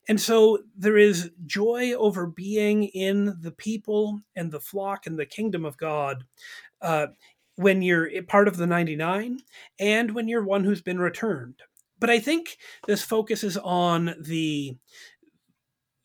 [0.09, 5.27] And so there is joy over being in the people and the flock and the
[5.27, 6.25] kingdom of God.
[6.81, 7.09] Uh,
[7.57, 9.41] when you're part of the 99
[9.79, 11.57] and when you're one who's been returned.
[11.99, 14.77] But I think this focuses on the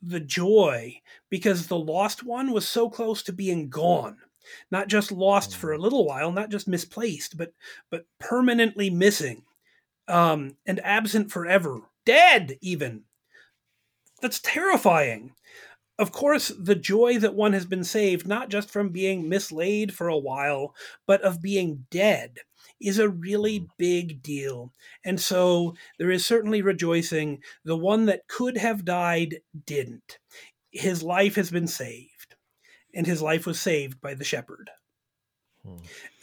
[0.02, 4.18] the joy because the lost one was so close to being gone
[4.72, 5.82] not just lost for a mm.
[5.82, 7.52] little while not just misplaced but
[7.89, 9.43] but permanently missing
[10.08, 13.02] um and absent forever dead even
[14.22, 15.32] that's terrifying
[16.00, 20.08] of course, the joy that one has been saved, not just from being mislaid for
[20.08, 20.76] a while,
[21.06, 22.39] but of being dead,
[22.80, 23.68] is a really mm.
[23.78, 24.72] big deal.
[25.04, 27.41] And so there is certainly rejoicing.
[27.66, 30.20] The one that could have died didn't.
[30.72, 32.36] His life has been saved,
[32.93, 34.70] and his life was saved by the shepherd.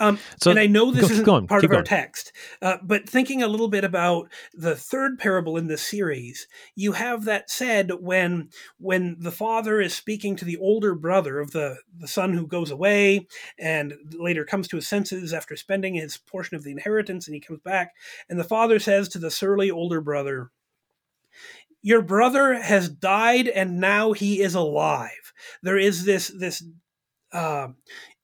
[0.01, 3.43] Um, So- and I know this go- isn't part of our text, uh, but thinking
[3.43, 8.51] a little bit about the third parable in this series, you have that said when
[8.79, 12.71] when the father is speaking to the older brother of the the son who goes
[12.71, 13.27] away
[13.59, 17.41] and later comes to his senses after spending his portion of the inheritance, and he
[17.41, 17.93] comes back,
[18.29, 20.51] and the father says to the surly older brother.
[21.83, 25.33] Your brother has died and now he is alive.
[25.63, 26.65] There is this this
[27.31, 27.69] uh,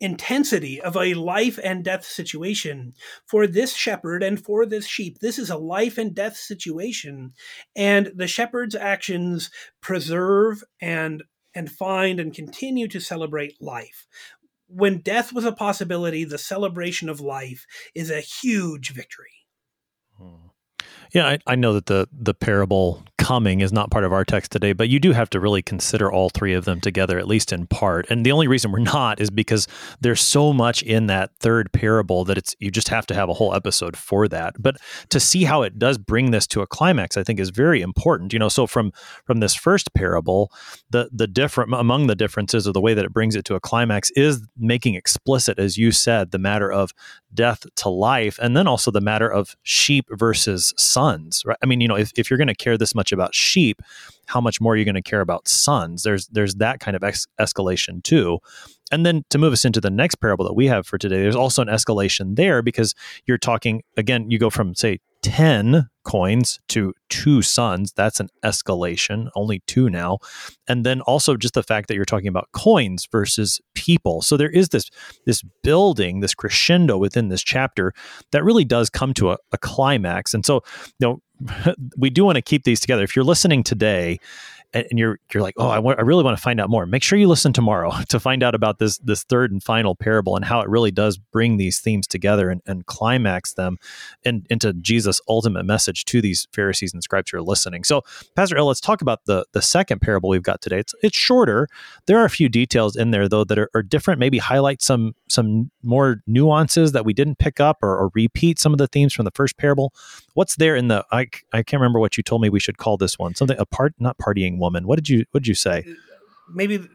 [0.00, 2.94] intensity of a life and death situation
[3.26, 5.18] for this shepherd and for this sheep.
[5.20, 7.32] This is a life and death situation,
[7.76, 11.22] and the shepherd's actions preserve and
[11.54, 14.06] and find and continue to celebrate life.
[14.68, 19.46] When death was a possibility, the celebration of life is a huge victory.
[20.16, 20.50] Hmm.
[21.12, 24.50] Yeah, I, I know that the the parable coming is not part of our text
[24.50, 27.52] today, but you do have to really consider all three of them together, at least
[27.52, 28.06] in part.
[28.10, 29.68] And the only reason we're not is because
[30.00, 33.34] there's so much in that third parable that it's you just have to have a
[33.34, 34.54] whole episode for that.
[34.58, 34.78] But
[35.10, 38.32] to see how it does bring this to a climax, I think is very important.
[38.32, 38.90] You know, so from
[39.26, 40.50] from this first parable,
[40.88, 43.60] the the different among the differences of the way that it brings it to a
[43.60, 46.92] climax is making explicit, as you said, the matter of
[47.34, 51.42] death to life, and then also the matter of sheep versus sons.
[51.44, 51.58] Right?
[51.62, 53.82] I mean, you know, if, if you're going to care this much about sheep,
[54.26, 56.02] how much more you're you going to care about sons?
[56.02, 58.38] There's there's that kind of ex- escalation too.
[58.92, 61.36] And then to move us into the next parable that we have for today, there's
[61.36, 62.94] also an escalation there because
[63.26, 64.30] you're talking again.
[64.30, 65.00] You go from say
[65.30, 67.92] ten coins to two sons.
[67.92, 69.28] That's an escalation.
[69.36, 70.18] Only two now,
[70.66, 74.22] and then also just the fact that you're talking about coins versus people.
[74.22, 74.90] So there is this
[75.26, 77.92] this building, this crescendo within this chapter
[78.32, 80.34] that really does come to a, a climax.
[80.34, 80.62] And so,
[80.98, 83.04] you know, we do want to keep these together.
[83.04, 84.18] If you're listening today
[84.72, 86.86] and you're you're like, oh, I wa- I really want to find out more.
[86.86, 90.36] Make sure you listen tomorrow to find out about this this third and final parable
[90.36, 93.78] and how it really does bring these themes together and, and climax them
[94.22, 97.84] in, into Jesus' ultimate message to these Pharisees and scribes who are listening.
[97.84, 98.02] So,
[98.36, 100.78] Pastor Ill, let's talk about the the second parable we've got today.
[100.78, 101.68] It's it's shorter.
[102.06, 104.20] There are a few details in there though that are, are different.
[104.20, 108.72] Maybe highlight some some more nuances that we didn't pick up or, or repeat some
[108.72, 109.92] of the themes from the first parable.
[110.34, 112.96] What's there in the I, I can't remember what you told me we should call
[112.96, 114.86] this one something a part not partying woman.
[114.86, 115.84] What did you what did you say?
[116.52, 116.86] Maybe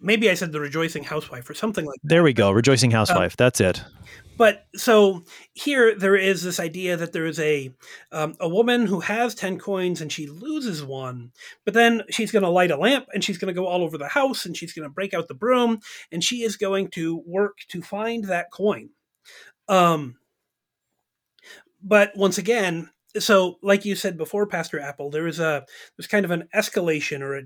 [0.00, 2.08] maybe I said the rejoicing housewife or something like that.
[2.08, 2.50] There we go.
[2.50, 3.36] Rejoicing housewife.
[3.36, 3.82] That's it.
[4.36, 7.74] But so here there is this idea that there is a
[8.12, 11.32] um, a woman who has ten coins and she loses one,
[11.64, 13.98] but then she's going to light a lamp and she's going to go all over
[13.98, 15.80] the house and she's going to break out the broom
[16.12, 18.90] and she is going to work to find that coin.
[19.68, 20.16] Um,
[21.82, 25.64] but once again, so like you said before, Pastor Appel, there is a
[25.96, 27.42] there's kind of an escalation or a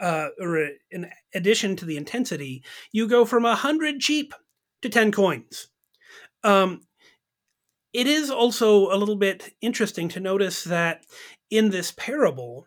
[0.00, 2.64] uh, or a, an addition to the intensity.
[2.92, 4.34] You go from a hundred sheep
[4.82, 5.68] to ten coins.
[6.42, 6.80] Um,
[7.92, 11.04] it is also a little bit interesting to notice that
[11.50, 12.66] in this parable,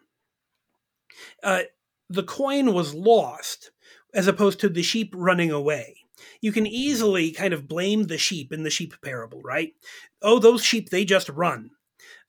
[1.43, 1.63] uh,
[2.09, 3.71] the coin was lost
[4.13, 5.97] as opposed to the sheep running away.
[6.41, 9.73] You can easily kind of blame the sheep in the sheep parable, right?
[10.21, 11.71] Oh, those sheep, they just run.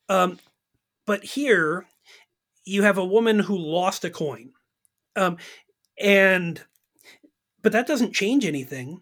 [0.09, 0.39] Um,
[1.05, 1.85] but here,
[2.65, 4.51] you have a woman who lost a coin.
[5.15, 5.37] Um,
[5.99, 6.61] and,
[7.61, 9.01] but that doesn't change anything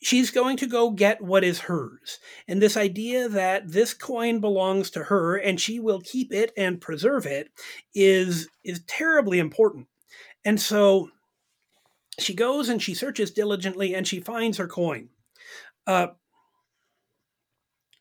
[0.00, 2.18] she's going to go get what is hers.
[2.46, 6.80] And this idea that this coin belongs to her and she will keep it and
[6.80, 7.50] preserve it
[7.94, 9.86] is is terribly important.
[10.44, 11.10] And so
[12.18, 15.08] she goes and she searches diligently and she finds her coin.
[15.86, 16.08] Uh,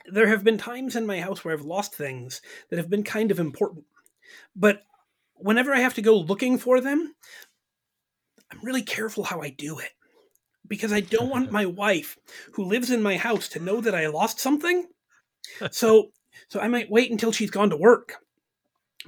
[0.07, 3.31] there have been times in my house where I've lost things that have been kind
[3.31, 3.85] of important.
[4.55, 4.83] But
[5.35, 7.13] whenever I have to go looking for them,
[8.51, 9.91] I'm really careful how I do it
[10.67, 12.17] because I don't want my wife
[12.53, 14.87] who lives in my house to know that I lost something.
[15.71, 16.11] So
[16.49, 18.15] so I might wait until she's gone to work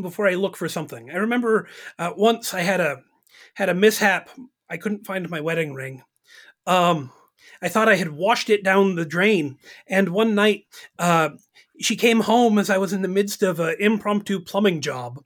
[0.02, 1.12] before I look for something.
[1.12, 3.02] I remember uh, once I had a
[3.56, 4.30] had a mishap.
[4.70, 6.04] I couldn't find my wedding ring.
[6.66, 7.12] Um,
[7.62, 9.58] I thought I had washed it down the drain,
[9.88, 10.66] and one night
[10.98, 11.30] uh,
[11.80, 15.22] she came home as I was in the midst of an impromptu plumbing job.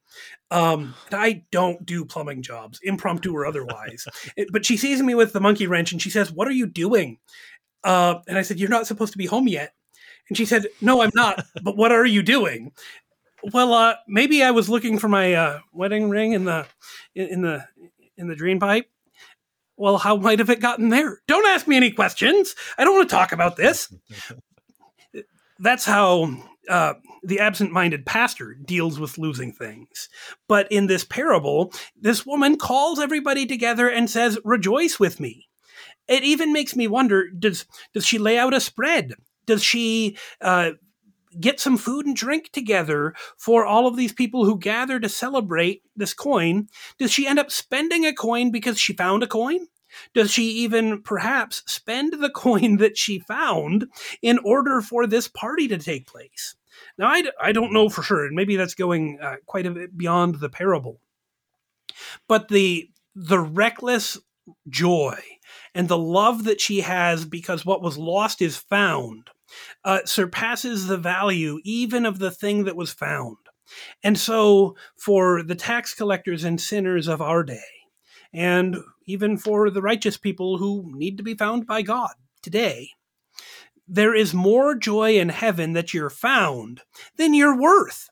[0.51, 4.05] Um, I don't do plumbing jobs, impromptu or otherwise.
[4.37, 6.67] It- but she sees me with the monkey wrench and she says, "What are you
[6.67, 7.17] doing?"
[7.83, 9.73] Uh, and I said, "You're not supposed to be home yet."
[10.29, 11.45] And she said, "No, I'm not.
[11.63, 12.71] but what are you doing?"
[13.53, 16.65] Well, uh, maybe I was looking for my uh, wedding ring in the
[17.15, 17.65] in, in the
[18.17, 18.85] in the drain pipe.
[19.77, 21.19] Well, how might have it gotten there?
[21.27, 22.55] Don't ask me any questions.
[22.77, 23.93] I don't want to talk about this.
[25.59, 26.35] That's how
[26.69, 26.93] uh,
[27.23, 30.09] the absent-minded pastor deals with losing things.
[30.47, 35.47] But in this parable, this woman calls everybody together and says, "Rejoice with me."
[36.07, 39.13] it even makes me wonder: does does she lay out a spread?
[39.45, 40.71] Does she uh,
[41.39, 45.83] get some food and drink together for all of these people who gather to celebrate
[45.95, 46.67] this coin?
[46.97, 49.67] Does she end up spending a coin because she found a coin?
[50.13, 53.87] Does she even perhaps spend the coin that she found
[54.21, 56.55] in order for this party to take place?
[56.97, 59.97] Now, I, I don't know for sure, and maybe that's going uh, quite a bit
[59.97, 60.99] beyond the parable.
[62.27, 64.17] But the the reckless
[64.67, 65.21] joy
[65.75, 69.29] and the love that she has because what was lost is found
[69.83, 73.37] uh, surpasses the value even of the thing that was found.
[74.03, 77.61] And so, for the tax collectors and sinners of our day,
[78.33, 82.89] and even for the righteous people who need to be found by God today,
[83.87, 86.81] there is more joy in heaven that you're found
[87.17, 88.09] than you're worth.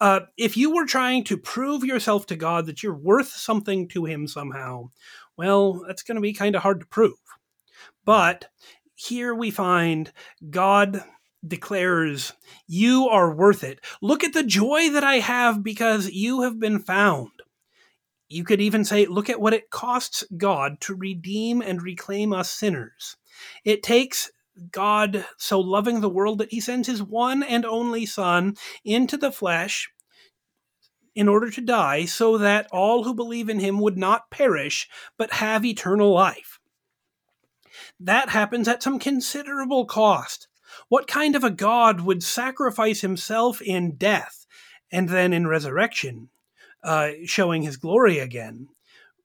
[0.00, 4.04] Uh, if you were trying to prove yourself to God that you're worth something to
[4.04, 4.90] Him somehow,
[5.36, 7.14] well, that's going to be kind of hard to prove.
[8.04, 8.46] But
[9.06, 10.12] here we find
[10.50, 11.04] God
[11.46, 12.32] declares,
[12.66, 13.80] You are worth it.
[14.00, 17.30] Look at the joy that I have because you have been found.
[18.28, 22.50] You could even say, Look at what it costs God to redeem and reclaim us
[22.50, 23.16] sinners.
[23.64, 24.30] It takes
[24.70, 29.32] God so loving the world that he sends his one and only Son into the
[29.32, 29.90] flesh
[31.14, 35.34] in order to die, so that all who believe in him would not perish, but
[35.34, 36.58] have eternal life.
[38.00, 40.48] That happens at some considerable cost.
[40.88, 44.46] What kind of a God would sacrifice himself in death
[44.90, 46.28] and then in resurrection,
[46.82, 48.68] uh, showing his glory again,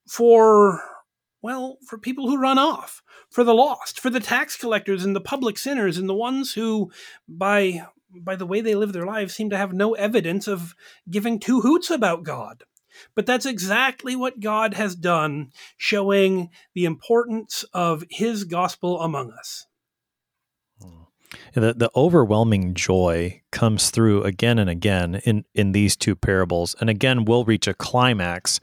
[0.07, 0.81] for,
[1.41, 5.21] well, for people who run off, for the lost, for the tax collectors and the
[5.21, 6.91] public sinners and the ones who,
[7.27, 10.75] by by the way they live their lives, seem to have no evidence of
[11.09, 12.63] giving two hoots about God.
[13.15, 19.65] But that's exactly what God has done, showing the importance of his gospel among us.
[21.53, 26.75] The, the overwhelming joy comes through again and again in, in these two parables.
[26.79, 28.59] And again, we'll reach a climax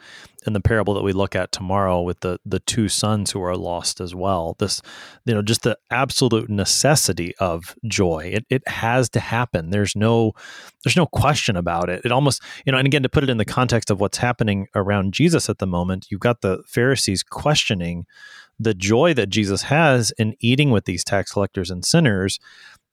[0.47, 3.57] in the parable that we look at tomorrow with the the two sons who are
[3.57, 4.57] lost as well.
[4.59, 4.81] This,
[5.25, 8.31] you know, just the absolute necessity of joy.
[8.33, 9.71] It it has to happen.
[9.71, 10.33] There's no
[10.85, 12.03] there's no question about it.
[12.05, 14.67] It almost, you know, and again to put it in the context of what's happening
[14.75, 18.07] around Jesus at the moment, you've got the Pharisees questioning
[18.59, 22.39] the joy that Jesus has in eating with these tax collectors and sinners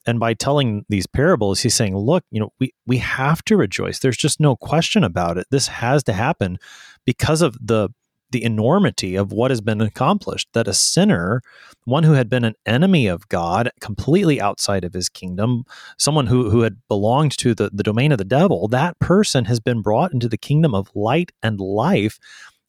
[0.06, 3.98] and by telling these parables he's saying look you know we we have to rejoice
[3.98, 6.58] there's just no question about it this has to happen
[7.04, 7.88] because of the
[8.30, 11.40] the enormity of what has been accomplished that a sinner
[11.84, 15.64] one who had been an enemy of god completely outside of his kingdom
[15.98, 19.60] someone who who had belonged to the, the domain of the devil that person has
[19.60, 22.18] been brought into the kingdom of light and life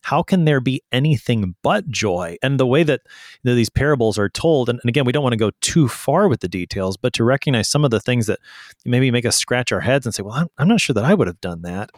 [0.05, 2.37] how can there be anything but joy?
[2.43, 3.01] And the way that
[3.41, 5.87] you know, these parables are told, and, and again, we don't want to go too
[5.87, 8.37] far with the details, but to recognize some of the things that
[8.85, 11.15] maybe make us scratch our heads and say, well, I'm, I'm not sure that I
[11.15, 11.89] would have done that.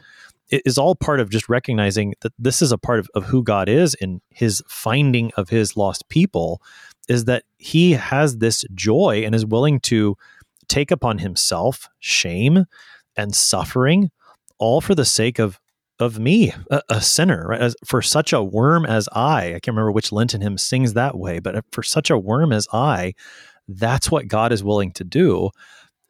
[0.50, 3.44] It is all part of just recognizing that this is a part of, of who
[3.44, 6.62] God is in his finding of his lost people,
[7.10, 10.16] is that he has this joy and is willing to
[10.68, 12.66] take upon himself shame
[13.16, 14.12] and suffering,
[14.58, 15.60] all for the sake of
[16.00, 17.60] of me, a, a sinner, right?
[17.60, 21.18] As, for such a worm as I, I can't remember which Lenten hymn sings that
[21.18, 23.14] way, but for such a worm as I,
[23.68, 25.50] that's what God is willing to do.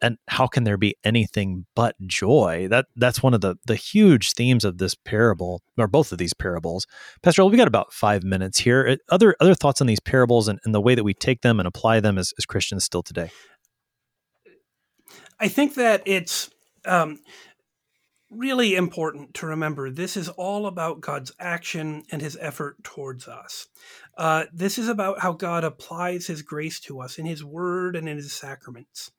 [0.02, 2.68] And how can there be anything but joy?
[2.70, 6.34] That that's one of the the huge themes of this parable, or both of these
[6.34, 6.86] parables.
[7.24, 8.98] Pastor, we got about five minutes here.
[9.10, 11.68] Other other thoughts on these parables and, and the way that we take them and
[11.68, 13.32] apply them as, as Christians still today.
[15.40, 16.50] I think that it's
[16.86, 17.20] um,
[18.30, 23.68] really important to remember this is all about God's action and his effort towards us.
[24.18, 28.10] Uh, this is about how God applies his grace to us in his word and
[28.10, 29.12] in his sacraments.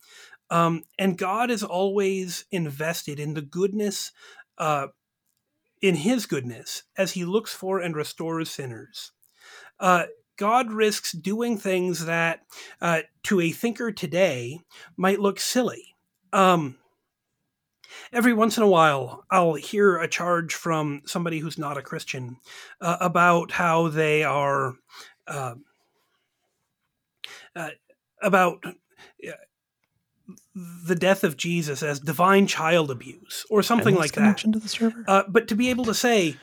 [0.51, 4.13] Um, and God is always invested in the goodness,
[4.57, 4.89] uh,
[5.83, 9.13] in his goodness, as he looks for and restores sinners.
[9.79, 10.05] Uh,
[10.37, 12.41] God risks doing things that,
[12.81, 14.61] uh, to a thinker today,
[14.97, 15.97] might look silly.
[16.33, 16.79] Um,
[18.13, 22.37] every once in a while, I'll hear a charge from somebody who's not a Christian
[22.81, 24.75] uh, about how they are
[25.27, 25.55] uh,
[27.55, 27.71] uh,
[28.23, 28.65] about
[30.85, 34.39] the death of Jesus as divine child abuse or something like that.
[34.39, 35.05] To the server?
[35.07, 36.37] Uh, but to be able to say,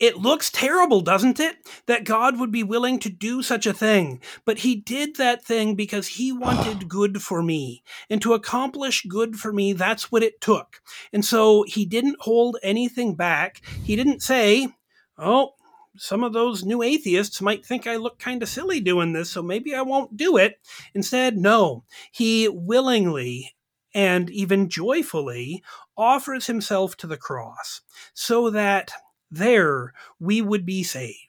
[0.00, 1.56] it looks terrible, doesn't it?
[1.86, 4.20] That God would be willing to do such a thing.
[4.44, 7.82] But he did that thing because he wanted good for me.
[8.10, 10.80] And to accomplish good for me, that's what it took.
[11.12, 13.62] And so he didn't hold anything back.
[13.84, 14.68] He didn't say,
[15.16, 15.52] Oh,
[15.96, 19.42] some of those new atheists might think I look kind of silly doing this, so
[19.42, 20.58] maybe I won't do it.
[20.94, 23.54] Instead, no, he willingly
[23.94, 25.62] and even joyfully
[25.96, 27.82] offers himself to the cross
[28.12, 28.90] so that
[29.30, 31.23] there we would be saved.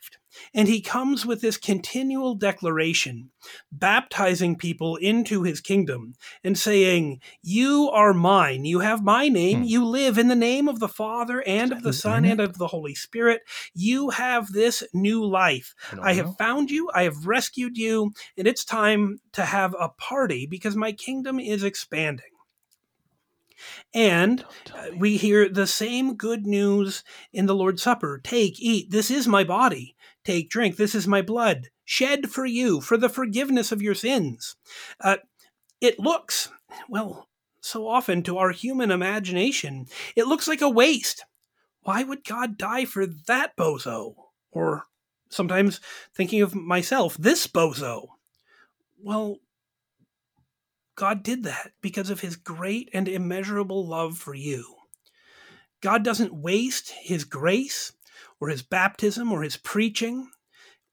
[0.54, 3.32] And he comes with this continual declaration,
[3.72, 6.14] baptizing people into his kingdom
[6.44, 8.66] and saying, You are mine.
[8.66, 9.60] You have my name.
[9.60, 9.66] Hmm.
[9.66, 12.68] You live in the name of the Father and of the Son and of the
[12.68, 13.42] Holy Spirit.
[13.74, 15.74] You have this new life.
[15.94, 16.90] I, I have found you.
[16.94, 18.14] I have rescued you.
[18.38, 22.26] And it's time to have a party because my kingdom is expanding.
[23.94, 24.44] And
[24.98, 29.44] we hear the same good news in the Lord's Supper Take, eat, this is my
[29.44, 29.95] body.
[30.26, 34.56] Take, drink, this is my blood, shed for you for the forgiveness of your sins.
[35.00, 35.18] Uh,
[35.80, 36.50] it looks,
[36.90, 37.30] well,
[37.62, 41.24] so often to our human imagination, it looks like a waste.
[41.82, 44.16] Why would God die for that bozo?
[44.52, 44.86] Or
[45.30, 45.80] sometimes
[46.16, 48.08] thinking of myself, this bozo.
[49.00, 49.38] Well,
[50.96, 54.76] God did that because of his great and immeasurable love for you.
[55.82, 57.92] God doesn't waste his grace
[58.46, 60.30] or his baptism or his preaching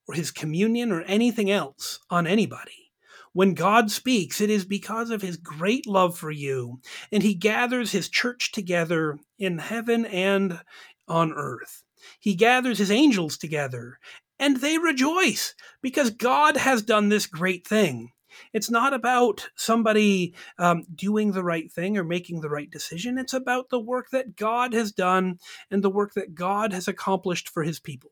[0.08, 2.90] or his communion or anything else on anybody.
[3.34, 6.80] When God speaks, it is because of his great love for you,
[7.10, 10.60] and he gathers his church together in heaven and
[11.06, 11.82] on earth.
[12.18, 13.98] He gathers his angels together,
[14.38, 18.12] and they rejoice because God has done this great thing.
[18.52, 23.18] It's not about somebody um, doing the right thing or making the right decision.
[23.18, 25.38] It's about the work that God has done
[25.70, 28.10] and the work that God has accomplished for his people.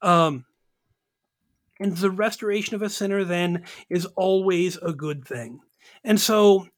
[0.00, 0.44] Um,
[1.80, 5.60] and the restoration of a sinner then is always a good thing.
[6.04, 6.68] And so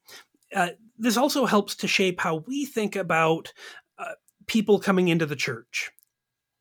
[0.54, 3.52] uh, this also helps to shape how we think about
[3.98, 4.12] uh,
[4.46, 5.90] people coming into the church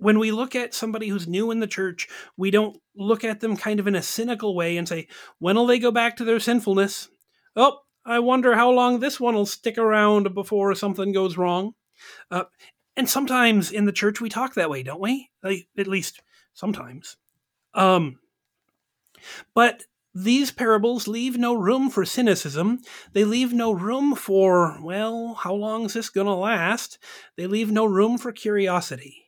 [0.04, 3.56] when we look at somebody who's new in the church, we don't look at them
[3.56, 5.08] kind of in a cynical way and say,
[5.40, 7.08] when will they go back to their sinfulness?
[7.56, 11.72] Oh, I wonder how long this one will stick around before something goes wrong.
[12.30, 12.44] Uh,
[12.98, 15.30] and sometimes in the church we talk that way, don't we?
[15.42, 16.22] Like, at least
[16.54, 17.16] sometimes.
[17.74, 18.20] Um,
[19.56, 22.80] but these parables leave no room for cynicism.
[23.14, 27.00] They leave no room for, well, how long is this going to last?
[27.38, 29.23] They leave no room for curiosity.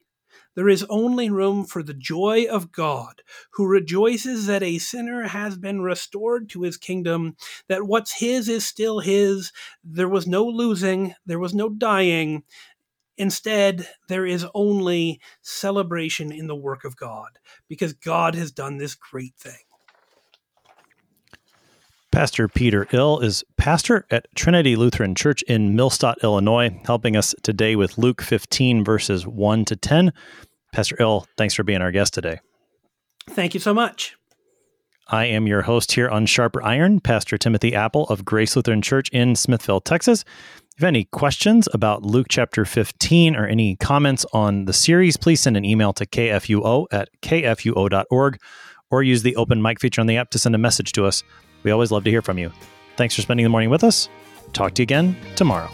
[0.56, 5.58] There is only room for the joy of God, who rejoices that a sinner has
[5.58, 7.36] been restored to his kingdom,
[7.68, 9.52] that what's his is still his.
[9.84, 12.44] There was no losing, there was no dying.
[13.18, 18.96] Instead, there is only celebration in the work of God, because God has done this
[18.96, 19.54] great thing.
[22.16, 27.76] Pastor Peter Ill is pastor at Trinity Lutheran Church in Millstadt, Illinois, helping us today
[27.76, 30.14] with Luke 15, verses 1 to 10.
[30.72, 32.40] Pastor Ill, thanks for being our guest today.
[33.30, 34.16] Thank you so much.
[35.10, 39.10] I am your host here on Sharper Iron, Pastor Timothy Appel of Grace Lutheran Church
[39.10, 40.22] in Smithville, Texas.
[40.22, 45.18] If you have any questions about Luke chapter 15 or any comments on the series,
[45.18, 48.40] please send an email to kfuo at kfuo.org
[48.90, 51.22] or use the open mic feature on the app to send a message to us.
[51.66, 52.52] We always love to hear from you.
[52.96, 54.08] Thanks for spending the morning with us.
[54.54, 55.70] Talk to you again tomorrow.